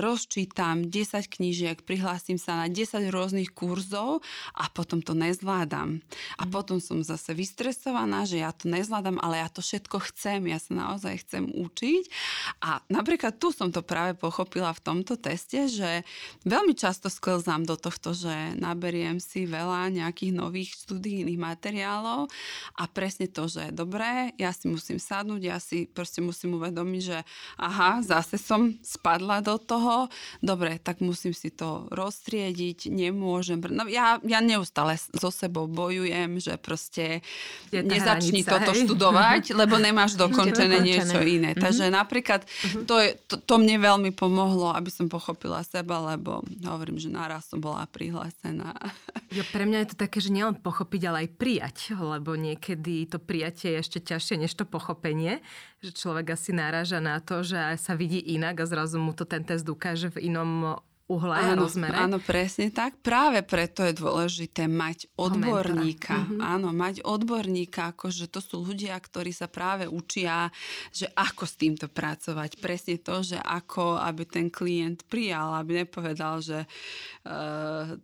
[0.00, 4.24] rozčítam 10 knížiek, prihlásim sa na 10 rôznych kurzov
[4.56, 6.00] a potom to nezvládam.
[6.40, 6.50] A mm.
[6.50, 10.72] potom som zase vystresovaná, že ja to nezvládam, ale ja to všetko chcem, ja sa
[10.72, 12.04] naozaj chcem učiť.
[12.64, 16.02] A napríklad tu som to práve pochopila v tomto teste, že
[16.48, 22.30] veľmi často sklzám do tohto, že naberiem naberiem si veľa nejakých nových študijných materiálov
[22.78, 27.02] a presne to, že je dobré, ja si musím sadnúť, ja si proste musím uvedomiť,
[27.02, 27.18] že
[27.58, 30.06] aha, zase som spadla do toho,
[30.38, 36.54] dobre, tak musím si to roztriediť, nemôžem, no ja, ja neustále so sebou bojujem, že
[36.54, 37.26] proste
[37.74, 38.86] nezačni hranica, toto hej?
[38.86, 40.86] študovať, lebo nemáš dokončené, dokončené.
[40.86, 41.50] niečo iné.
[41.58, 41.64] Mm-hmm.
[41.66, 42.86] Takže napríklad mm-hmm.
[42.86, 47.50] to, je, to, to mne veľmi pomohlo, aby som pochopila seba, lebo hovorím, že naraz
[47.50, 48.75] som bola prihlásená
[49.34, 53.18] Jo, pre mňa je to také, že nielen pochopiť, ale aj prijať, lebo niekedy to
[53.18, 55.42] prijatie je ešte ťažšie než to pochopenie,
[55.82, 59.42] že človek asi náraža na to, že sa vidí inak a zrazu mu to ten
[59.42, 61.96] test ukáže v inom uhle áno, a rozmere.
[61.96, 62.98] Áno, presne tak.
[62.98, 66.26] Práve preto je dôležité mať odborníka.
[66.26, 66.40] Mm-hmm.
[66.42, 70.50] Áno, mať odborníka, akože to sú ľudia, ktorí sa práve učia,
[70.90, 72.58] že ako s týmto pracovať.
[72.58, 77.94] Presne to, že ako, aby ten klient prijal, aby nepovedal, že uh,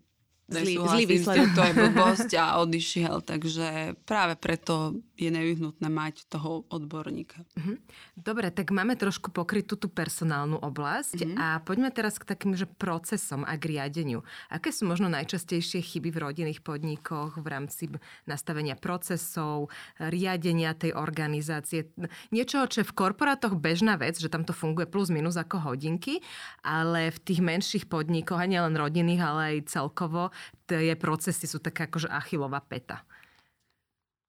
[0.53, 1.49] zlý, zlý výsledok.
[1.57, 3.15] To je blbosť a odišiel.
[3.25, 7.47] Takže práve preto je nevyhnutné mať toho odborníka.
[7.55, 7.79] Mhm.
[8.19, 11.39] Dobre, tak máme trošku pokrytú tú personálnu oblasť mm-hmm.
[11.39, 14.21] a poďme teraz k takým že procesom a k riadeniu.
[14.53, 17.89] Aké sú možno najčastejšie chyby v rodinných podnikoch v rámci
[18.29, 21.89] nastavenia procesov, riadenia tej organizácie?
[22.31, 26.21] Niečo, čo je v korporátoch bežná vec, že tam to funguje plus minus ako hodinky,
[26.61, 30.35] ale v tých menších podnikoch, a nielen rodinných, ale aj celkovo,
[30.67, 33.05] tie procesy sú taká akože achilová peta.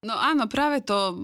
[0.04, 1.16] No áno, práve to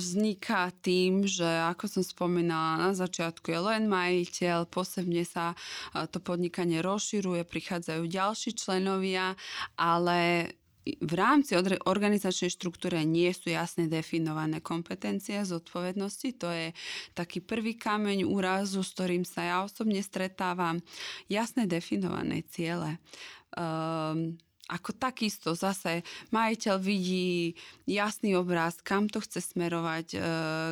[0.00, 5.52] vzniká tým, že ako som spomínala na začiatku, je len majiteľ, posebne sa
[5.92, 9.36] to podnikanie rozširuje, prichádzajú ďalší členovia,
[9.76, 10.48] ale
[10.82, 11.54] v rámci
[11.86, 16.28] organizačnej štruktúre nie sú jasne definované kompetencie, zodpovednosti.
[16.42, 16.74] To je
[17.14, 20.82] taký prvý kameň úrazu, s ktorým sa ja osobne stretávam.
[21.30, 22.98] Jasne definované ciele.
[23.54, 24.40] Um,
[24.70, 30.18] ako takisto zase majiteľ vidí jasný obraz, kam to chce smerovať, e,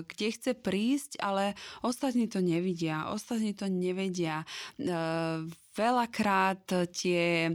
[0.07, 4.47] kde chce prísť, ale ostatní to nevidia, ostatní to nevedia.
[4.79, 7.55] E, veľakrát tie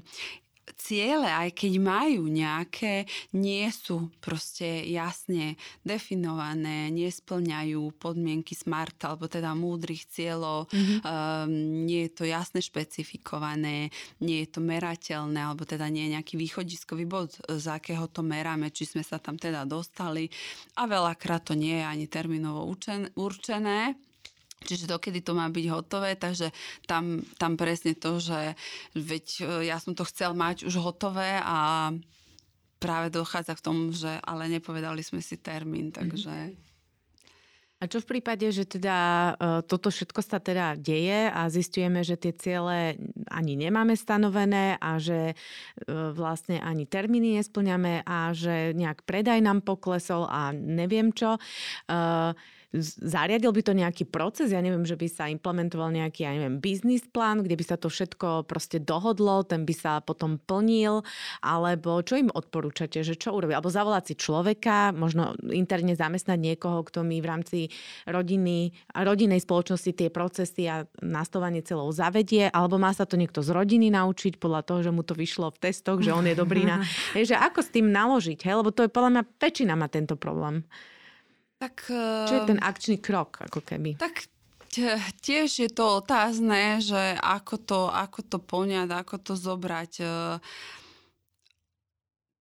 [0.74, 3.06] ciele, aj keď majú nejaké,
[3.38, 11.00] nie sú proste jasne definované, nesplňajú podmienky SMART, alebo teda múdrych cieľov, mm-hmm.
[11.06, 11.50] um,
[11.86, 17.06] nie je to jasne špecifikované, nie je to merateľné, alebo teda nie je nejaký východiskový
[17.06, 20.28] bod, z akého to meráme, či sme sa tam teda dostali.
[20.82, 22.66] A veľakrát to nie je ani termínovo
[23.16, 23.96] určené.
[24.66, 26.50] Čiže dokedy to má byť hotové, takže
[26.90, 28.58] tam, tam presne to, že
[28.98, 31.94] veď e, ja som to chcel mať už hotové a
[32.82, 35.96] práve dochádza k tomu, že ale nepovedali sme si termín, mhm.
[35.96, 36.34] takže...
[37.84, 38.98] A čo v prípade, že teda
[39.36, 42.96] e, toto všetko sa teda deje a zistujeme, že tie ciele
[43.28, 49.60] ani nemáme stanovené a že e, vlastne ani termíny nesplňame a že nejak predaj nám
[49.60, 51.36] poklesol a neviem čo
[52.74, 57.06] zariadil by to nejaký proces, ja neviem, že by sa implementoval nejaký, ja neviem, biznis
[57.06, 61.06] plán, kde by sa to všetko proste dohodlo, ten by sa potom plnil,
[61.44, 63.56] alebo čo im odporúčate, že čo urobiť?
[63.56, 67.60] Alebo zavolať si človeka, možno interne zamestnať niekoho, kto mi v rámci
[68.10, 73.46] rodiny a rodinnej spoločnosti tie procesy a nastavanie celou zavedie, alebo má sa to niekto
[73.46, 76.68] z rodiny naučiť podľa toho, že mu to vyšlo v testoch, že on je dobrý
[76.68, 76.82] na...
[77.18, 78.56] Je, že ako s tým naložiť, hej?
[78.60, 80.68] lebo to je podľa mňa väčšina má tento problém.
[81.56, 81.88] Tak,
[82.28, 83.96] Čo je ten akčný krok, ako keby?
[83.96, 84.28] Tak
[85.24, 89.92] tiež je to otázne, že ako to, ako to poňať, ako to zobrať.
[90.04, 90.38] Uh,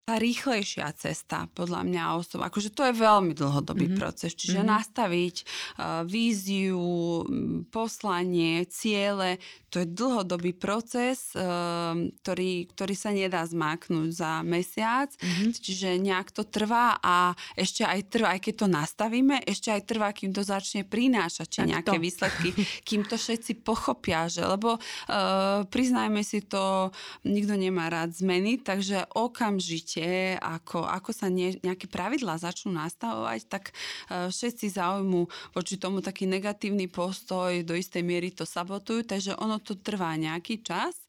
[0.03, 4.01] tá rýchlejšia cesta, podľa mňa osoba, akože to je veľmi dlhodobý mm-hmm.
[4.03, 4.73] proces, čiže mm-hmm.
[4.75, 7.23] nastaviť uh, víziu,
[7.71, 9.39] poslanie, ciele,
[9.73, 15.49] to je dlhodobý proces, uh, ktorý, ktorý sa nedá zmáknúť za mesiac, mm-hmm.
[15.57, 20.13] čiže nejak to trvá a ešte aj trvá, aj keď to nastavíme, ešte aj trvá,
[20.13, 22.03] kým to začne prinášať, či tak nejaké to.
[22.05, 22.49] výsledky,
[22.87, 26.93] kým to všetci pochopia, že, lebo uh, priznajme si to,
[27.25, 33.73] nikto nemá rád zmeny, takže okamžite ako, ako sa ne, nejaké pravidlá začnú nastavovať, tak
[33.73, 35.25] uh, všetci zaujmú
[35.57, 40.59] voči tomu taký negatívny postoj, do istej miery to sabotujú, takže ono to trvá nejaký
[40.61, 40.99] čas.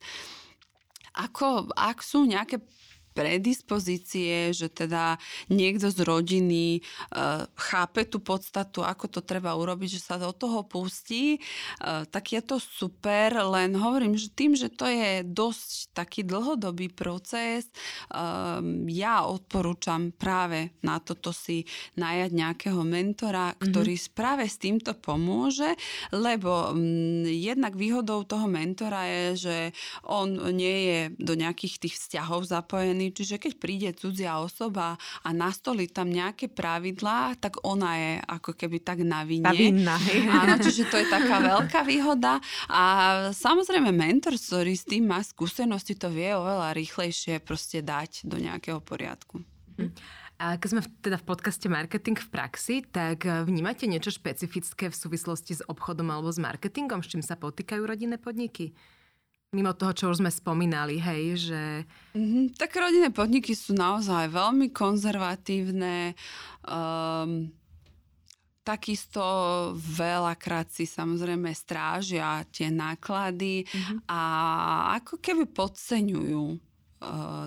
[1.14, 2.62] Ako, ak sú nejaké
[3.14, 5.16] predispozície, že teda
[5.48, 6.82] niekto z rodiny
[7.14, 12.34] uh, chápe tú podstatu, ako to treba urobiť, že sa do toho pustí, uh, tak
[12.34, 17.70] je to super, len hovorím, že tým, že to je dosť taký dlhodobý proces,
[18.10, 23.64] um, ja odporúčam práve na toto si najať nejakého mentora, mm-hmm.
[23.70, 25.78] ktorý práve s týmto pomôže,
[26.10, 29.58] lebo um, jednak výhodou toho mentora je, že
[30.02, 35.28] on nie je do nejakých tých vzťahov zapojený, strany, čiže keď príde cudzia osoba a
[35.32, 39.52] nastolí tam nejaké pravidlá, tak ona je ako keby tak na vine.
[39.52, 40.00] vinná.
[40.40, 42.40] Áno, čiže to je taká veľká výhoda.
[42.72, 42.82] A
[43.36, 48.80] samozrejme mentor, ktorý s tým má skúsenosti, to vie oveľa rýchlejšie proste dať do nejakého
[48.80, 49.44] poriadku.
[49.76, 49.92] Hm.
[50.34, 55.62] A keď sme teda v podcaste Marketing v praxi, tak vnímate niečo špecifické v súvislosti
[55.62, 58.74] s obchodom alebo s marketingom, s čím sa potýkajú rodinné podniky?
[59.54, 61.62] Mimo toho, čo už sme spomínali, hej, že...
[62.12, 66.18] Mm-hmm, tak rodinné podniky sú naozaj veľmi konzervatívne.
[66.66, 67.54] Um,
[68.64, 69.22] takisto
[69.76, 73.98] veľakrát si samozrejme strážia tie náklady mm-hmm.
[74.08, 74.20] a
[74.98, 76.73] ako keby podceňujú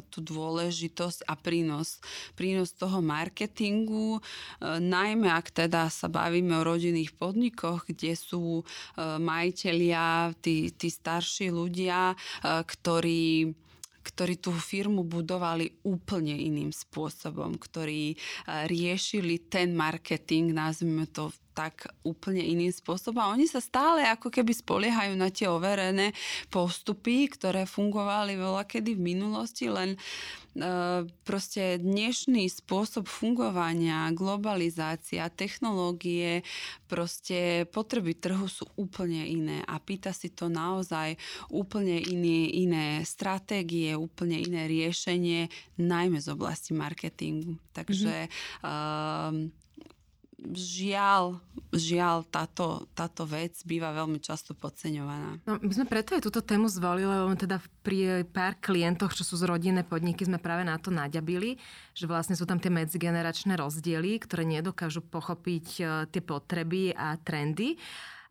[0.09, 1.99] tú dôležitosť a prínos,
[2.33, 9.17] prínos toho marketingu, eh, najmä ak teda sa bavíme o rodinných podnikoch, kde sú eh,
[9.17, 13.53] majiteľia, tí, tí starší ľudia, ktorí
[14.07, 18.15] ktorí tú firmu budovali úplne iným spôsobom, ktorí
[18.47, 21.27] riešili ten marketing, nazvime to
[21.57, 23.17] tak úplne iným spôsobom.
[23.17, 26.13] A oni sa stále ako keby spoliehajú na tie overené
[26.53, 29.99] postupy, ktoré fungovali veľa kedy v minulosti, len e,
[31.25, 36.45] proste dnešný spôsob fungovania, globalizácia, technológie,
[36.85, 41.17] proste potreby trhu sú úplne iné a pýta si to naozaj
[41.49, 45.49] úplne iné, iné stratégie, úplne iné riešenie,
[45.81, 47.57] najmä z oblasti marketingu.
[47.73, 49.65] Takže mm-hmm
[50.53, 51.41] žiaľ,
[51.73, 55.43] žiaľ táto, táto vec býva veľmi často podceňovaná.
[55.43, 59.35] No, my sme preto aj túto tému zvolili, lebo teda pri pár klientoch, čo sú
[59.35, 61.59] z rodinné podniky, sme práve na to naďabili,
[61.91, 67.75] že vlastne sú tam tie medzigeneračné rozdiely, ktoré nedokážu pochopiť e, tie potreby a trendy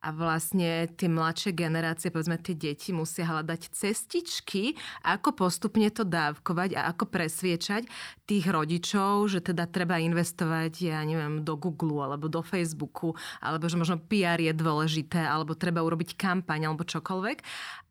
[0.02, 6.76] a vlastne tie mladšie generácie, povedzme tie deti, musia hľadať cestičky, ako postupne to dávkovať
[6.76, 7.88] a ako presviečať
[8.26, 13.78] tých rodičov, že teda treba investovať, ja neviem, do Google alebo do Facebooku, alebo že
[13.78, 17.38] možno PR je dôležité, alebo treba urobiť kampaň alebo čokoľvek.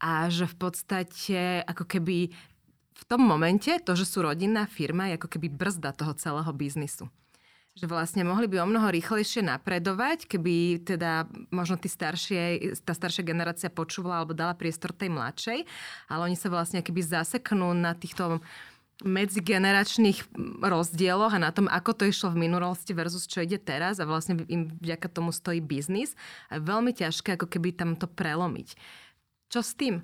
[0.03, 2.31] A že v podstate ako keby
[2.95, 7.11] v tom momente to, že sú rodinná firma, je ako keby brzda toho celého biznisu
[7.75, 13.27] že vlastne mohli by o mnoho rýchlejšie napredovať, keby teda možno tí staršie, tá staršia
[13.27, 15.59] generácia počúvala alebo dala priestor tej mladšej,
[16.07, 18.39] ale oni sa vlastne keby zaseknú na týchto
[19.03, 20.23] medzigeneračných
[20.63, 24.47] rozdieloch a na tom, ako to išlo v minulosti versus čo ide teraz a vlastne
[24.47, 26.15] im vďaka tomu stojí biznis.
[26.47, 28.79] A je veľmi ťažké ako keby tam to prelomiť.
[29.51, 29.99] Čo s tým?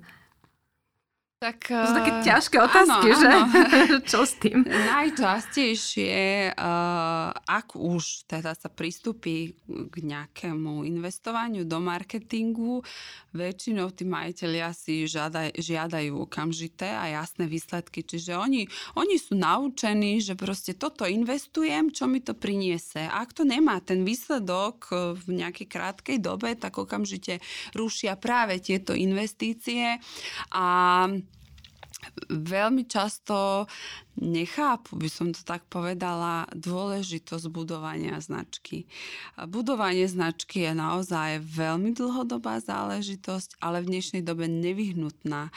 [1.42, 3.30] Tak, to sú také eh, ťažké otázky, áno, že?
[3.34, 3.46] Áno.
[4.14, 4.62] Čo s tým?
[4.62, 6.14] Najčastejšie,
[6.54, 12.86] uh, ak už teda sa pristúpi k nejakému investovaniu do marketingu,
[13.34, 18.06] väčšinou tí majiteľia si žiadaj, žiadajú okamžité a jasné výsledky.
[18.06, 23.02] Čiže oni, oni sú naučení, že proste toto investujem, čo mi to priniese.
[23.10, 27.42] Ak to nemá ten výsledok eh, v nejakej krátkej dobe, tak okamžite
[27.74, 29.98] rušia práve tieto investície
[30.54, 31.10] a
[32.28, 33.66] veľmi často
[34.20, 38.84] nechápu, by som to tak povedala, dôležitosť budovania značky.
[39.48, 45.48] Budovanie značky je naozaj veľmi dlhodobá záležitosť, ale v dnešnej dobe nevyhnutná.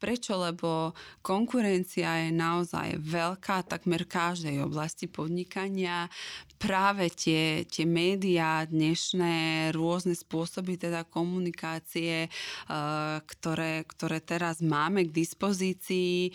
[0.00, 0.40] Prečo?
[0.40, 6.08] Lebo konkurencia je naozaj veľká, takmer každej oblasti podnikania.
[6.58, 15.14] Práve tie, tie médiá, dnešné rôzne spôsoby teda komunikácie, eh, ktoré, ktoré teraz máme k
[15.14, 16.34] dispozícii,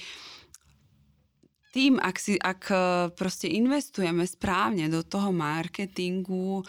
[1.73, 2.77] tým, ak, si, ak e,
[3.17, 6.65] proste investujeme správne do toho marketingu, e,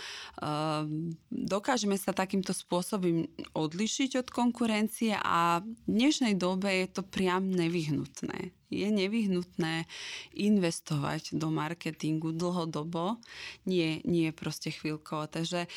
[1.29, 8.57] dokážeme sa takýmto spôsobom odlišiť od konkurencie a v dnešnej dobe je to priam nevyhnutné.
[8.73, 9.85] Je nevyhnutné
[10.33, 13.21] investovať do marketingu dlhodobo,
[13.69, 15.29] nie, nie proste chvíľkovo.
[15.29, 15.69] Takže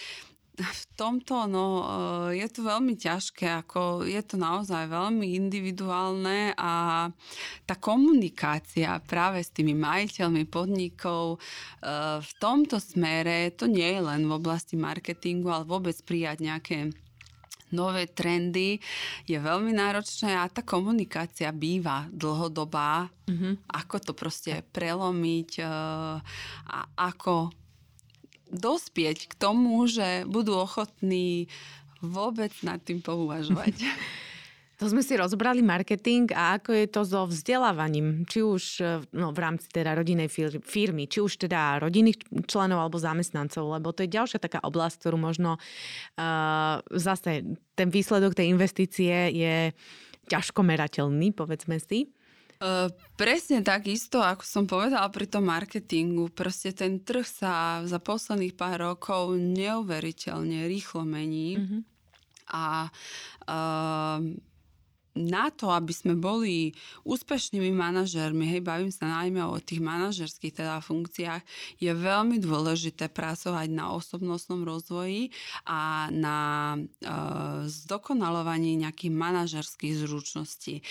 [0.57, 7.05] v tomto no, eh, je to veľmi ťažké, ako je to naozaj veľmi individuálne a
[7.69, 14.25] tá komunikácia práve s tými majiteľmi podnikov eh, v tomto smere, to nie je len
[14.25, 16.77] v oblasti marketingu, ale vôbec prijať nejaké
[17.69, 18.79] nové trendy
[19.27, 23.11] je veľmi náročné a tá komunikácia býva dlhodobá.
[23.27, 23.67] Mm-hmm.
[23.75, 25.67] Ako to proste prelomiť eh,
[26.65, 27.53] a ako
[28.51, 31.51] dospieť k tomu, že budú ochotní
[32.01, 33.75] vôbec nad tým pouvažovať.
[34.77, 38.63] To sme si rozobrali marketing a ako je to so vzdelávaním, či už
[39.09, 40.29] no, v rámci teda rodinnej
[40.61, 45.17] firmy, či už teda rodinných členov alebo zamestnancov, lebo to je ďalšia taká oblasť, ktorú
[45.17, 49.73] možno uh, zase ten výsledok tej investície je
[50.29, 52.13] ťažko merateľný, povedzme si.
[52.57, 56.33] Uh, presne tak isto, ako som povedala pri tom marketingu.
[56.33, 61.61] Proste ten trh sa za posledných pár rokov neuveriteľne rýchlo mení.
[61.61, 61.81] Mm-hmm.
[62.57, 62.89] A
[63.45, 64.19] uh,
[65.18, 66.72] na to, aby sme boli
[67.03, 71.41] úspešnými manažermi, hej, bavím sa najmä o tých manažerských teda funkciách,
[71.82, 75.34] je veľmi dôležité pracovať na osobnostnom rozvoji
[75.65, 76.38] a na
[76.78, 76.80] e,
[77.65, 80.86] zdokonalovaní nejakých manažerských zručností.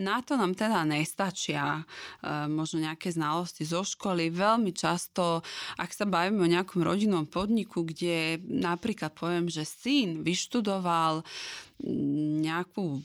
[0.00, 4.32] Na to nám teda nestačia e, možno nejaké znalosti zo školy.
[4.32, 5.44] Veľmi často,
[5.76, 11.26] ak sa bavíme o nejakom rodinnom podniku, kde napríklad poviem, že syn vyštudoval
[12.42, 13.02] nejakú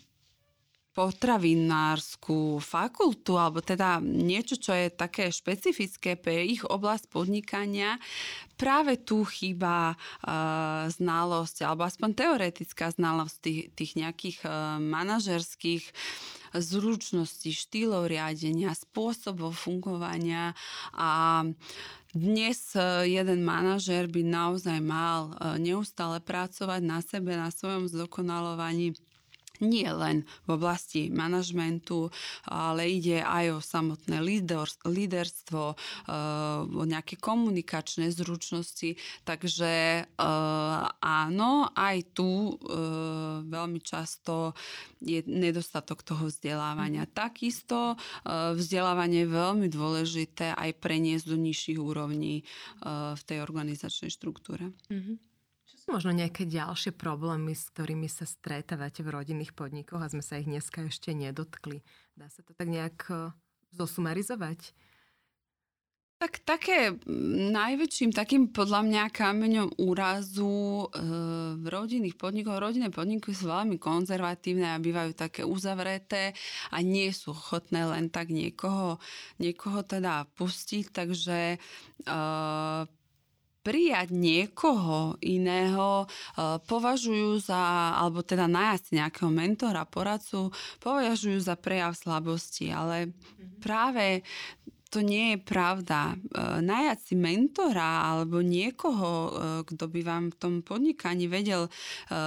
[0.97, 8.01] potravinárskú fakultu, alebo teda niečo, čo je také špecifické pre ich oblasť podnikania,
[8.57, 15.85] práve tu chýba uh, znalosť, alebo aspoň teoretická znalosť tých, tých nejakých uh, manažerských
[16.57, 20.57] zručností, štýlov riadenia, spôsobov fungovania.
[20.95, 21.43] A
[22.15, 22.73] dnes
[23.05, 28.95] jeden manažer by naozaj mal neustále pracovať na sebe, na svojom zdokonalovaní
[29.61, 32.09] nie len v oblasti manažmentu,
[32.45, 34.21] ale ide aj o samotné
[34.85, 36.13] líderstvo, eh,
[36.63, 38.97] o nejaké komunikačné zručnosti.
[39.25, 42.57] Takže eh, áno, aj tu eh,
[43.45, 44.53] veľmi často
[45.01, 47.05] je nedostatok toho vzdelávania.
[47.05, 47.13] Mhm.
[47.13, 52.41] Takisto vzdelávanie je veľmi dôležité aj preniesť do nižších úrovní
[53.13, 54.73] v tej organizačnej štruktúre.
[54.89, 55.36] Mm-hmm
[55.87, 60.47] možno nejaké ďalšie problémy, s ktorými sa stretávate v rodinných podnikoch a sme sa ich
[60.47, 61.81] dneska ešte nedotkli?
[62.13, 63.31] Dá sa to tak nejak e,
[63.73, 64.75] zosumarizovať?
[66.17, 66.97] Tak také
[67.53, 71.05] najväčším takým podľa mňa kameňom úrazu e,
[71.61, 76.33] v rodinných podnikoch, rodinné podniky sú veľmi konzervatívne a bývajú také uzavreté
[76.73, 78.97] a nie sú ochotné len tak niekoho,
[79.37, 81.57] niekoho teda pustiť, takže e,
[83.67, 87.59] prijať niekoho iného eh, považujú za,
[87.99, 93.59] alebo teda nájsť nejakého mentora, poradcu, považujú za prejav slabosti, ale mm-hmm.
[93.59, 94.23] práve
[94.87, 96.15] to nie je pravda.
[96.15, 99.31] E, najať si mentora alebo niekoho, e,
[99.67, 101.71] kto by vám v tom podnikaní vedel e,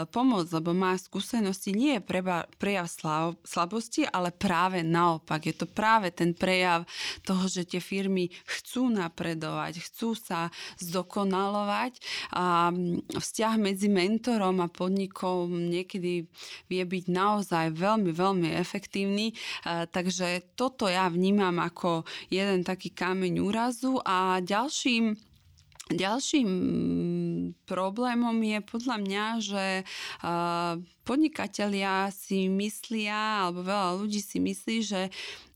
[0.07, 2.07] pomôcť, lebo má skúsenosti, nie je
[2.61, 2.87] prejav
[3.45, 5.49] slabosti, ale práve naopak.
[5.49, 6.85] Je to práve ten prejav
[7.25, 11.97] toho, že tie firmy chcú napredovať, chcú sa zdokonalovať
[12.37, 12.73] a
[13.13, 16.29] vzťah medzi mentorom a podnikom niekedy
[16.69, 19.33] vie byť naozaj veľmi, veľmi efektívny.
[19.65, 25.15] Takže toto ja vnímam ako jeden jeden taký kameň úrazu a ďalším
[25.91, 26.51] Ďalším
[27.67, 29.65] problémom je podľa mňa, že
[31.03, 35.11] podnikatelia si myslia, alebo veľa ľudí si myslí, že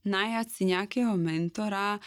[0.05, 1.99] najať si nejakého mentora e,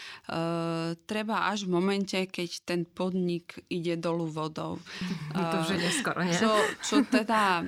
[1.02, 4.78] treba až v momente, keď ten podnik ide dolu vodou.
[5.34, 6.36] To už je neskoro, nie?
[6.36, 7.66] Čo, čo teda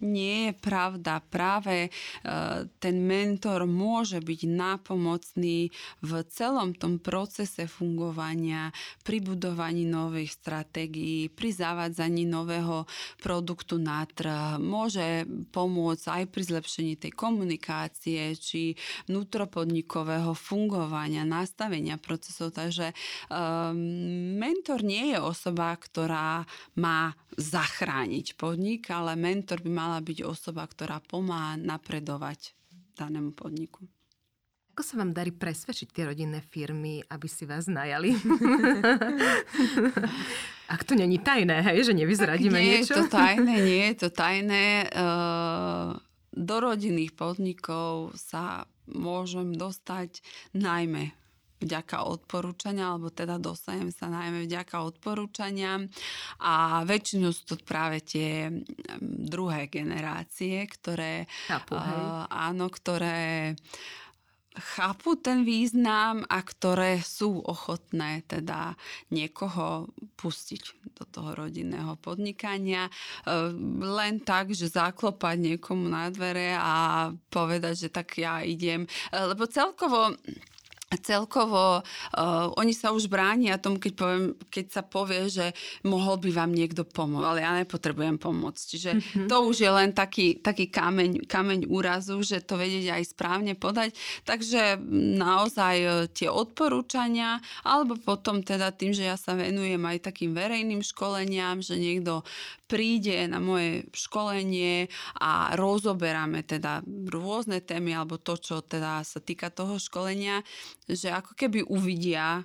[0.00, 1.20] nie je pravda.
[1.22, 1.90] Práve e,
[2.78, 5.70] ten mentor môže byť nápomocný
[6.02, 12.86] v celom tom procese fungovania, pri budovaní nových stratégií, pri zavádzaní nového
[13.18, 14.56] produktu na trh.
[14.62, 18.74] Môže pomôcť aj pri zlepšení tej komunikácie či
[19.10, 22.54] vnútropodnikového fungovania, nastavenia procesov.
[22.56, 22.94] Takže
[23.28, 23.76] um,
[24.38, 26.46] mentor nie je osoba, ktorá
[26.78, 32.56] má zachrániť podnik, ale mentor by mala byť osoba, ktorá pomáha napredovať
[32.96, 33.84] danému podniku.
[34.72, 38.16] Ako sa vám darí presvedčiť tie rodinné firmy, aby si vás najali?
[40.72, 42.96] Ak to není tajné, hej, že nevyzradíme nie niečo?
[42.96, 44.64] Nie je to tajné, nie je to tajné.
[44.88, 46.00] Ehm,
[46.32, 50.24] do rodinných podnikov sa môžem dostať
[50.56, 51.12] najmä
[51.62, 55.80] vďaka odporúčania, alebo teda dostanem sa najmä vďaka odporúčania
[56.42, 58.50] a väčšinou sú to práve tie
[59.02, 63.54] druhé generácie, ktoré, Chápu, uh, áno, ktoré
[64.52, 68.76] chápu ten význam a ktoré sú ochotné teda
[69.08, 69.88] niekoho
[70.20, 72.92] pustiť do toho rodinného podnikania.
[73.80, 78.84] Len tak, že zaklopať niekomu na dvere a povedať, že tak ja idem.
[79.08, 80.12] Lebo celkovo
[81.00, 86.30] celkovo uh, oni sa už bránia tomu, keď, poviem, keď sa povie, že mohol by
[86.32, 88.62] vám niekto pomôcť, ale ja nepotrebujem pomôcť.
[88.62, 89.26] Čiže mm-hmm.
[89.30, 93.96] to už je len taký, taký kameň, kameň úrazu, že to vedieť aj správne podať.
[94.28, 94.80] Takže
[95.16, 100.84] naozaj uh, tie odporúčania, alebo potom teda tým, že ja sa venujem aj takým verejným
[100.84, 102.24] školeniam, že niekto
[102.72, 104.88] príde na moje školenie
[105.20, 106.80] a rozoberáme teda
[107.12, 110.40] rôzne témy alebo to, čo teda sa týka toho školenia,
[110.88, 112.42] že ako keby uvidia e,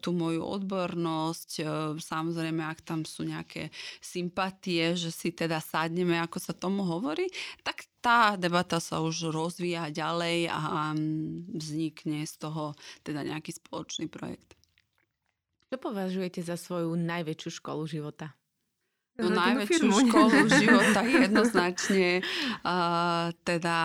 [0.00, 1.50] tú moju odbornosť.
[1.60, 1.62] E,
[2.00, 3.68] samozrejme, ak tam sú nejaké
[4.00, 7.28] sympatie, že si teda sadneme, ako sa tomu hovorí,
[7.60, 10.96] tak tá debata sa už rozvíja ďalej a
[11.52, 12.72] vznikne z toho
[13.04, 14.56] teda nejaký spoločný projekt.
[15.68, 18.39] Čo považujete za svoju najväčšiu školu života?
[19.20, 19.98] No najväčšiu firmu.
[20.08, 22.24] školu života jednoznačne
[22.64, 23.78] uh, teda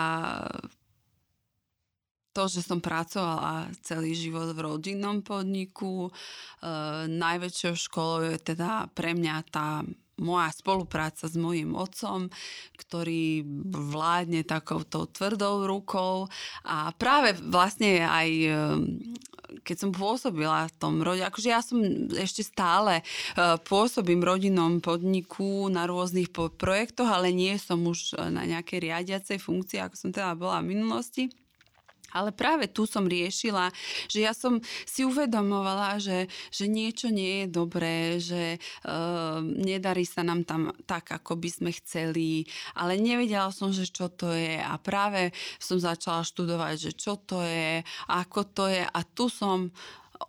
[2.36, 6.12] to, že som pracovala celý život v rodinnom podniku.
[6.60, 9.88] Uh, najväčšou školou je teda pre mňa tá
[10.20, 12.32] moja spolupráca s mojim otcom,
[12.80, 16.32] ktorý vládne takouto tvrdou rukou
[16.64, 18.30] a práve vlastne aj
[19.62, 21.80] keď som pôsobila v tom rode, akože ja som
[22.12, 23.06] ešte stále
[23.38, 29.80] uh, pôsobím rodinnom podniku na rôznych projektoch, ale nie som už na nejakej riadiacej funkcii,
[29.80, 31.32] ako som teda bola v minulosti.
[32.16, 33.76] Ale práve tu som riešila,
[34.08, 38.56] že ja som si uvedomovala, že, že niečo nie je dobré, že
[38.88, 42.48] uh, nedarí sa nám tam tak, ako by sme chceli,
[42.80, 44.56] ale nevedela som, že čo to je.
[44.64, 48.88] A práve som začala študovať, že čo to je, ako to je.
[48.88, 49.76] A tu som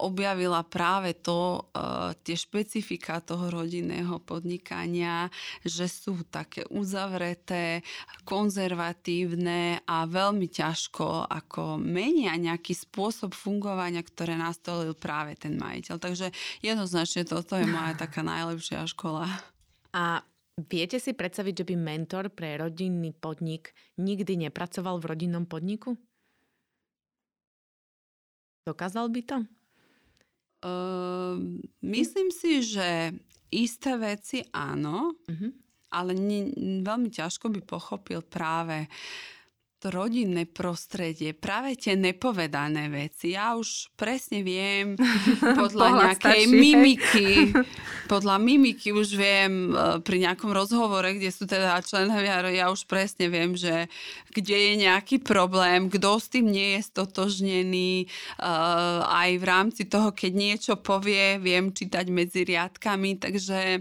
[0.02, 5.30] objavila práve to, uh, tie špecifika toho rodinného podnikania,
[5.62, 7.86] že sú také uzavreté,
[8.26, 15.96] konzervatívne a veľmi ťažko ako menia nejaký spôsob fungovania, ktoré nastolil práve ten majiteľ.
[15.96, 19.26] Takže jednoznačne toto je moja taká najlepšia škola.
[19.96, 20.20] A
[20.68, 25.96] viete si predstaviť, že by mentor pre rodinný podnik nikdy nepracoval v rodinnom podniku?
[28.66, 29.55] Dokázal by to?
[30.64, 33.12] Uh, myslím si, že
[33.52, 35.50] isté veci áno, uh-huh.
[35.92, 36.50] ale ne,
[36.82, 38.88] veľmi ťažko by pochopil práve
[39.88, 43.34] rodinné prostredie, práve tie nepovedané veci.
[43.34, 44.98] Ja už presne viem
[45.60, 47.28] podľa nejakej stačí, mimiky,
[48.10, 53.30] podľa mimiky už viem e, pri nejakom rozhovore, kde sú teda členovia, ja už presne
[53.30, 53.86] viem, že
[54.30, 57.92] kde je nejaký problém, kto s tým nie je stotožnený.
[58.04, 58.06] E,
[59.06, 63.80] aj v rámci toho, keď niečo povie, viem čítať medzi riadkami, takže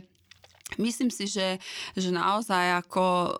[0.78, 1.62] myslím si, že,
[1.94, 3.32] že naozaj ako e,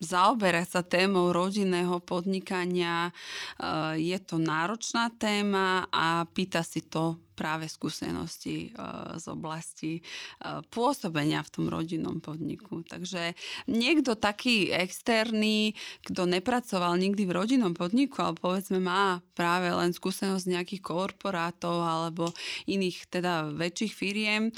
[0.00, 3.10] zaoberať sa témou rodinného podnikania.
[3.10, 10.60] Eh, je to náročná téma a pýta si to práve skúsenosti eh, z oblasti eh,
[10.68, 12.84] pôsobenia v tom rodinnom podniku.
[12.84, 13.36] Takže
[13.68, 20.44] niekto taký externý, kto nepracoval nikdy v rodinnom podniku, ale povedzme má práve len skúsenosť
[20.48, 22.32] nejakých korporátov alebo
[22.68, 24.48] iných teda väčších firiem,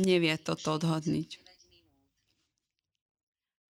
[0.00, 1.45] nevie toto odhodniť.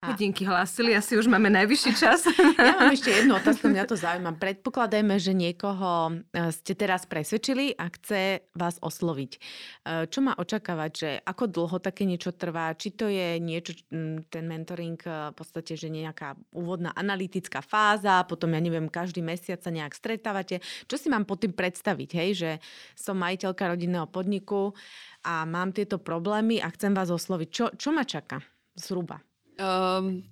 [0.06, 2.22] Hodinky hlásili, asi už máme najvyšší čas.
[2.56, 4.38] Ja mám ešte jednu otázku, mňa to zaujíma.
[4.38, 9.30] Predpokladajme, že niekoho e, ste teraz presvedčili a chce vás osloviť.
[9.34, 9.38] E,
[10.06, 12.72] čo má očakávať, že ako dlho také niečo trvá?
[12.74, 13.76] Či to je niečo,
[14.30, 19.60] ten mentoring e, v podstate, že nejaká úvodná analytická fáza, potom ja neviem, každý mesiac
[19.60, 20.62] sa nejak stretávate.
[20.86, 22.30] Čo si mám pod tým predstaviť, hej?
[22.34, 22.50] že
[22.94, 24.72] som majiteľka rodinného podniku
[25.26, 27.48] a mám tieto problémy a chcem vás osloviť.
[27.50, 28.38] Čo, čo ma čaká
[28.78, 29.18] zhruba?
[29.58, 30.24] Um,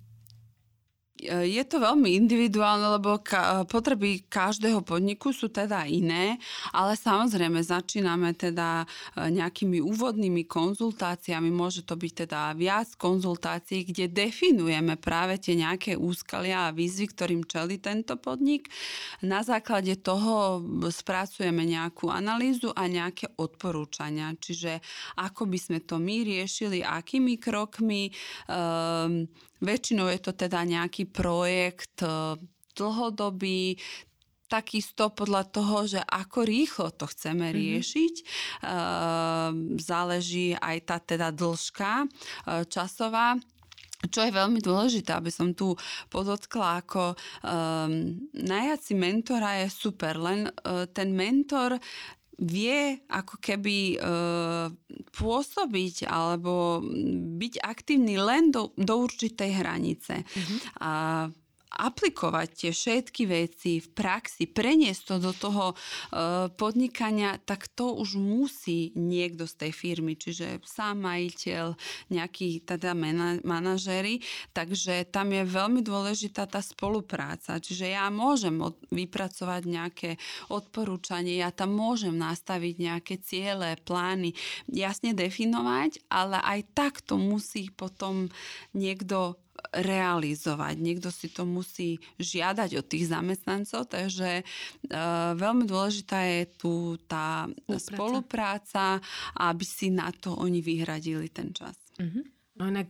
[1.23, 6.35] je to veľmi individuálne, lebo ka- potreby každého podniku sú teda iné,
[6.75, 14.11] ale samozrejme začíname teda e, nejakými úvodnými konzultáciami, môže to byť teda viac konzultácií, kde
[14.11, 18.67] definujeme práve tie nejaké úskalia a výzvy, ktorým čeli tento podnik.
[19.23, 20.59] Na základe toho
[20.91, 24.83] spracujeme nejakú analýzu a nejaké odporúčania, čiže
[25.15, 28.11] ako by sme to my riešili, akými krokmi.
[28.51, 29.31] Um,
[29.63, 32.35] Väčšinou je to teda nejaký projekt e,
[32.75, 33.79] dlhodobý,
[34.45, 37.55] takisto podľa toho, že ako rýchlo to chceme mhm.
[37.55, 38.15] riešiť.
[38.61, 39.81] Mm-hmm.
[39.81, 42.07] Záleží aj tá teda dĺžka e,
[42.69, 43.35] časová.
[44.05, 45.73] Čo je veľmi dôležité, aby som tu
[46.13, 51.79] podotkla, ako um, najať si mentora je super, len uh, ten mentor
[52.35, 53.97] vie ako keby e,
[55.15, 56.83] pôsobiť alebo
[57.39, 60.23] byť aktívny len do, do určitej hranice.
[60.23, 60.59] Mm-hmm.
[60.83, 60.91] A
[61.75, 65.75] aplikovať tie všetky veci v praxi, preniesť to do toho e,
[66.55, 71.75] podnikania, tak to už musí niekto z tej firmy, čiže sám majiteľ,
[72.09, 72.95] nejakí teda
[73.43, 74.23] manažery,
[74.55, 77.59] takže tam je veľmi dôležitá tá spolupráca.
[77.59, 78.55] Čiže ja môžem
[78.89, 80.09] vypracovať nejaké
[80.47, 84.31] odporúčanie, ja tam môžem nastaviť nejaké ciele, plány,
[84.71, 88.31] jasne definovať, ale aj tak to musí potom
[88.71, 89.35] niekto
[89.71, 90.75] realizovať.
[90.77, 94.43] Niekto si to musí žiadať od tých zamestnancov, takže e,
[95.37, 96.73] veľmi dôležitá je tu
[97.09, 97.79] tá spolupráca.
[97.79, 98.85] spolupráca,
[99.39, 101.75] aby si na to oni vyhradili ten čas.
[101.97, 102.35] Mm-hmm.
[102.55, 102.87] No inak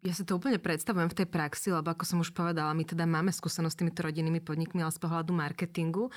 [0.00, 3.04] ja si to úplne predstavujem v tej praxi, lebo ako som už povedala, my teda
[3.04, 6.08] máme skúsenosť s týmito rodinnými podnikmi, ale z pohľadu marketingu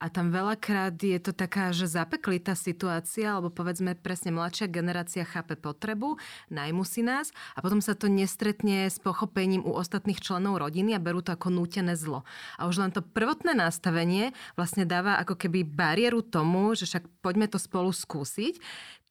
[0.00, 5.60] a tam veľakrát je to taká, že zapeklitá situácia, alebo povedzme presne mladšia generácia chápe
[5.60, 6.16] potrebu,
[6.48, 11.04] najmu si nás a potom sa to nestretne s pochopením u ostatných členov rodiny a
[11.04, 12.24] berú to ako nútené zlo.
[12.56, 17.52] A už len to prvotné nastavenie vlastne dáva ako keby bariéru tomu, že však poďme
[17.52, 18.56] to spolu skúsiť.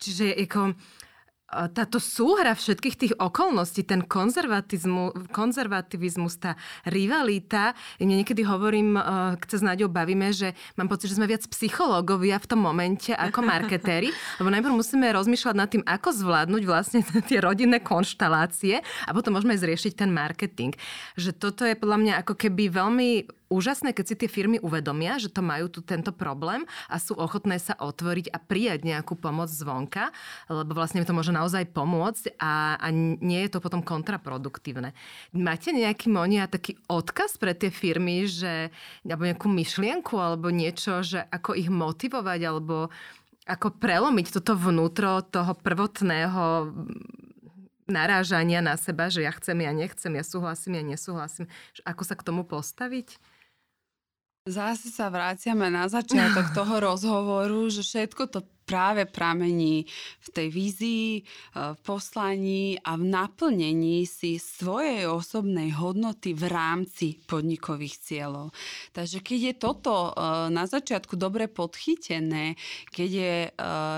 [0.02, 0.74] Čiže ako
[1.50, 6.54] táto súhra všetkých tých okolností, ten konzervativizmus, tá
[6.86, 8.94] rivalita, niekedy hovorím,
[9.38, 13.18] keď sa s Náďou bavíme, že mám pocit, že sme viac psychológovia v tom momente
[13.18, 19.10] ako marketéri, lebo najprv musíme rozmýšľať nad tým, ako zvládnuť vlastne tie rodinné konštalácie a
[19.10, 20.78] potom môžeme zriešiť ten marketing.
[21.18, 25.34] Že toto je podľa mňa ako keby veľmi úžasné, keď si tie firmy uvedomia, že
[25.34, 30.14] to majú tu tento problém a sú ochotné sa otvoriť a prijať nejakú pomoc zvonka,
[30.48, 34.94] lebo vlastne to môže naozaj pomôcť a, a nie je to potom kontraproduktívne.
[35.34, 38.70] Máte nejaký Monia taký odkaz pre tie firmy, že
[39.04, 42.94] alebo nejakú myšlienku alebo niečo, že ako ich motivovať alebo
[43.50, 46.70] ako prelomiť toto vnútro toho prvotného
[47.90, 51.50] narážania na seba, že ja chcem, ja nechcem, ja súhlasím, ja nesúhlasím.
[51.84, 53.18] Ako sa k tomu postaviť?
[54.50, 58.40] Zase sa vraciame na začiatok toho rozhovoru, že všetko to
[58.70, 59.90] práve pramení
[60.22, 61.22] v tej vízii, e,
[61.74, 68.54] v poslaní a v naplnení si svojej osobnej hodnoty v rámci podnikových cieľov.
[68.94, 70.22] Takže keď je toto e,
[70.54, 72.54] na začiatku dobre podchytené,
[72.94, 73.52] keď je e,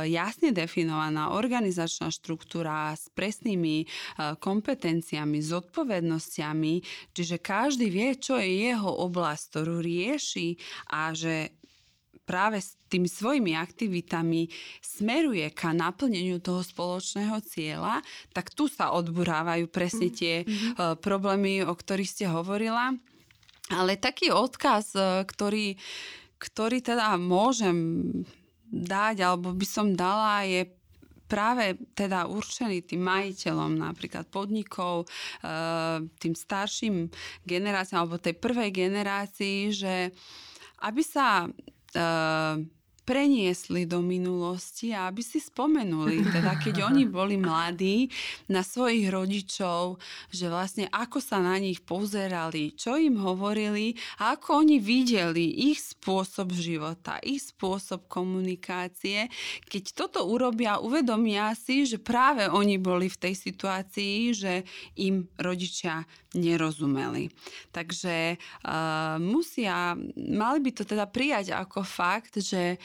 [0.08, 3.84] jasne definovaná organizačná štruktúra s presnými
[4.40, 6.74] kompetenciami, zodpovednosťami,
[7.12, 10.56] čiže každý vie, čo je jeho oblasť, ktorú rieši
[10.94, 11.61] a že
[12.32, 14.48] práve s tými svojimi aktivitami
[14.80, 18.00] smeruje ka naplneniu toho spoločného cieľa,
[18.32, 21.04] tak tu sa odburávajú presne mhm, tie mm-hmm.
[21.04, 22.96] problémy, o ktorých ste hovorila.
[23.68, 25.76] Ale taký odkaz, e, ktorý,
[26.40, 28.08] ktorý teda môžem
[28.72, 30.68] dať, alebo by som dala, je
[31.28, 35.08] práve teda určený tým majiteľom napríklad podnikov, e,
[36.04, 37.08] tým starším
[37.48, 40.12] generáciám alebo tej prvej generácii, že
[40.84, 41.48] aby sa
[43.02, 48.08] preniesli do minulosti a aby si spomenuli, teda keď oni boli mladí,
[48.48, 49.98] na svojich rodičov,
[50.30, 55.82] že vlastne ako sa na nich pozerali, čo im hovorili a ako oni videli ich
[55.82, 59.28] spôsob života, ich spôsob komunikácie.
[59.68, 64.54] Keď toto urobia, uvedomia si, že práve oni boli v tej situácii, že
[65.00, 66.06] im rodičia
[66.36, 67.28] nerozumeli.
[67.76, 72.80] Takže uh, musia, mali by to teda prijať ako fakt, že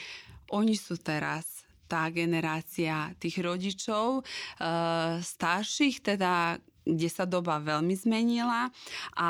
[0.51, 8.71] oni sú teraz tá generácia tých rodičov, uh, starších, teda kde sa doba veľmi zmenila
[9.19, 9.29] a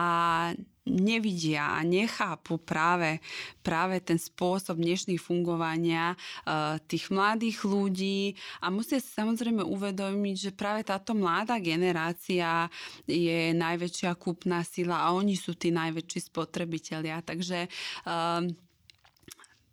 [0.88, 3.20] nevidia a nechápu práve,
[3.60, 8.34] práve ten spôsob dnešných fungovania uh, tých mladých ľudí
[8.64, 12.72] a musia si samozrejme uvedomiť, že práve táto mladá generácia
[13.06, 17.20] je najväčšia kúpna sila a oni sú tí najväčší spotrebitelia.
[17.22, 17.68] Takže
[18.08, 18.48] uh,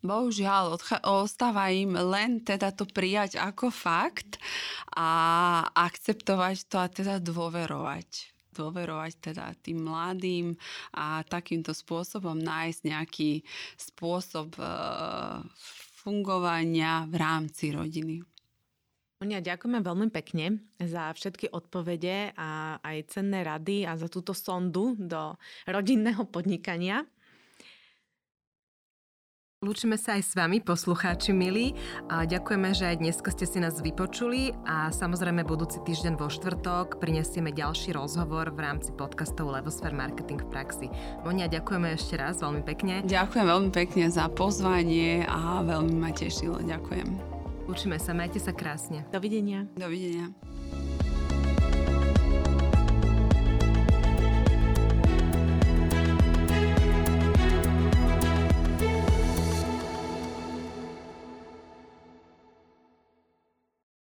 [0.05, 0.77] Bohužiaľ,
[1.09, 4.37] ostáva im len teda to prijať ako fakt
[4.93, 10.55] a akceptovať to a teda dôverovať dôverovať teda tým mladým
[10.94, 13.42] a takýmto spôsobom nájsť nejaký
[13.74, 14.64] spôsob e,
[15.98, 18.22] fungovania v rámci rodiny.
[19.22, 24.92] Monia, ďakujeme veľmi pekne za všetky odpovede a aj cenné rady a za túto sondu
[25.00, 27.09] do rodinného podnikania.
[29.65, 31.73] Lúčime sa aj s vami, poslucháči milí.
[32.12, 37.01] A ďakujeme, že aj dnes ste si nás vypočuli a samozrejme budúci týždeň vo štvrtok
[37.01, 40.87] prinesieme ďalší rozhovor v rámci podcastov Levosphere Marketing v praxi.
[41.25, 43.09] Monia, ďakujeme ešte raz veľmi pekne.
[43.09, 46.61] Ďakujem veľmi pekne za pozvanie a veľmi ma tešilo.
[46.61, 47.09] Ďakujem.
[47.65, 49.09] Učíme sa, majte sa krásne.
[49.09, 49.65] Dovidenia.
[49.81, 50.29] Dovidenia.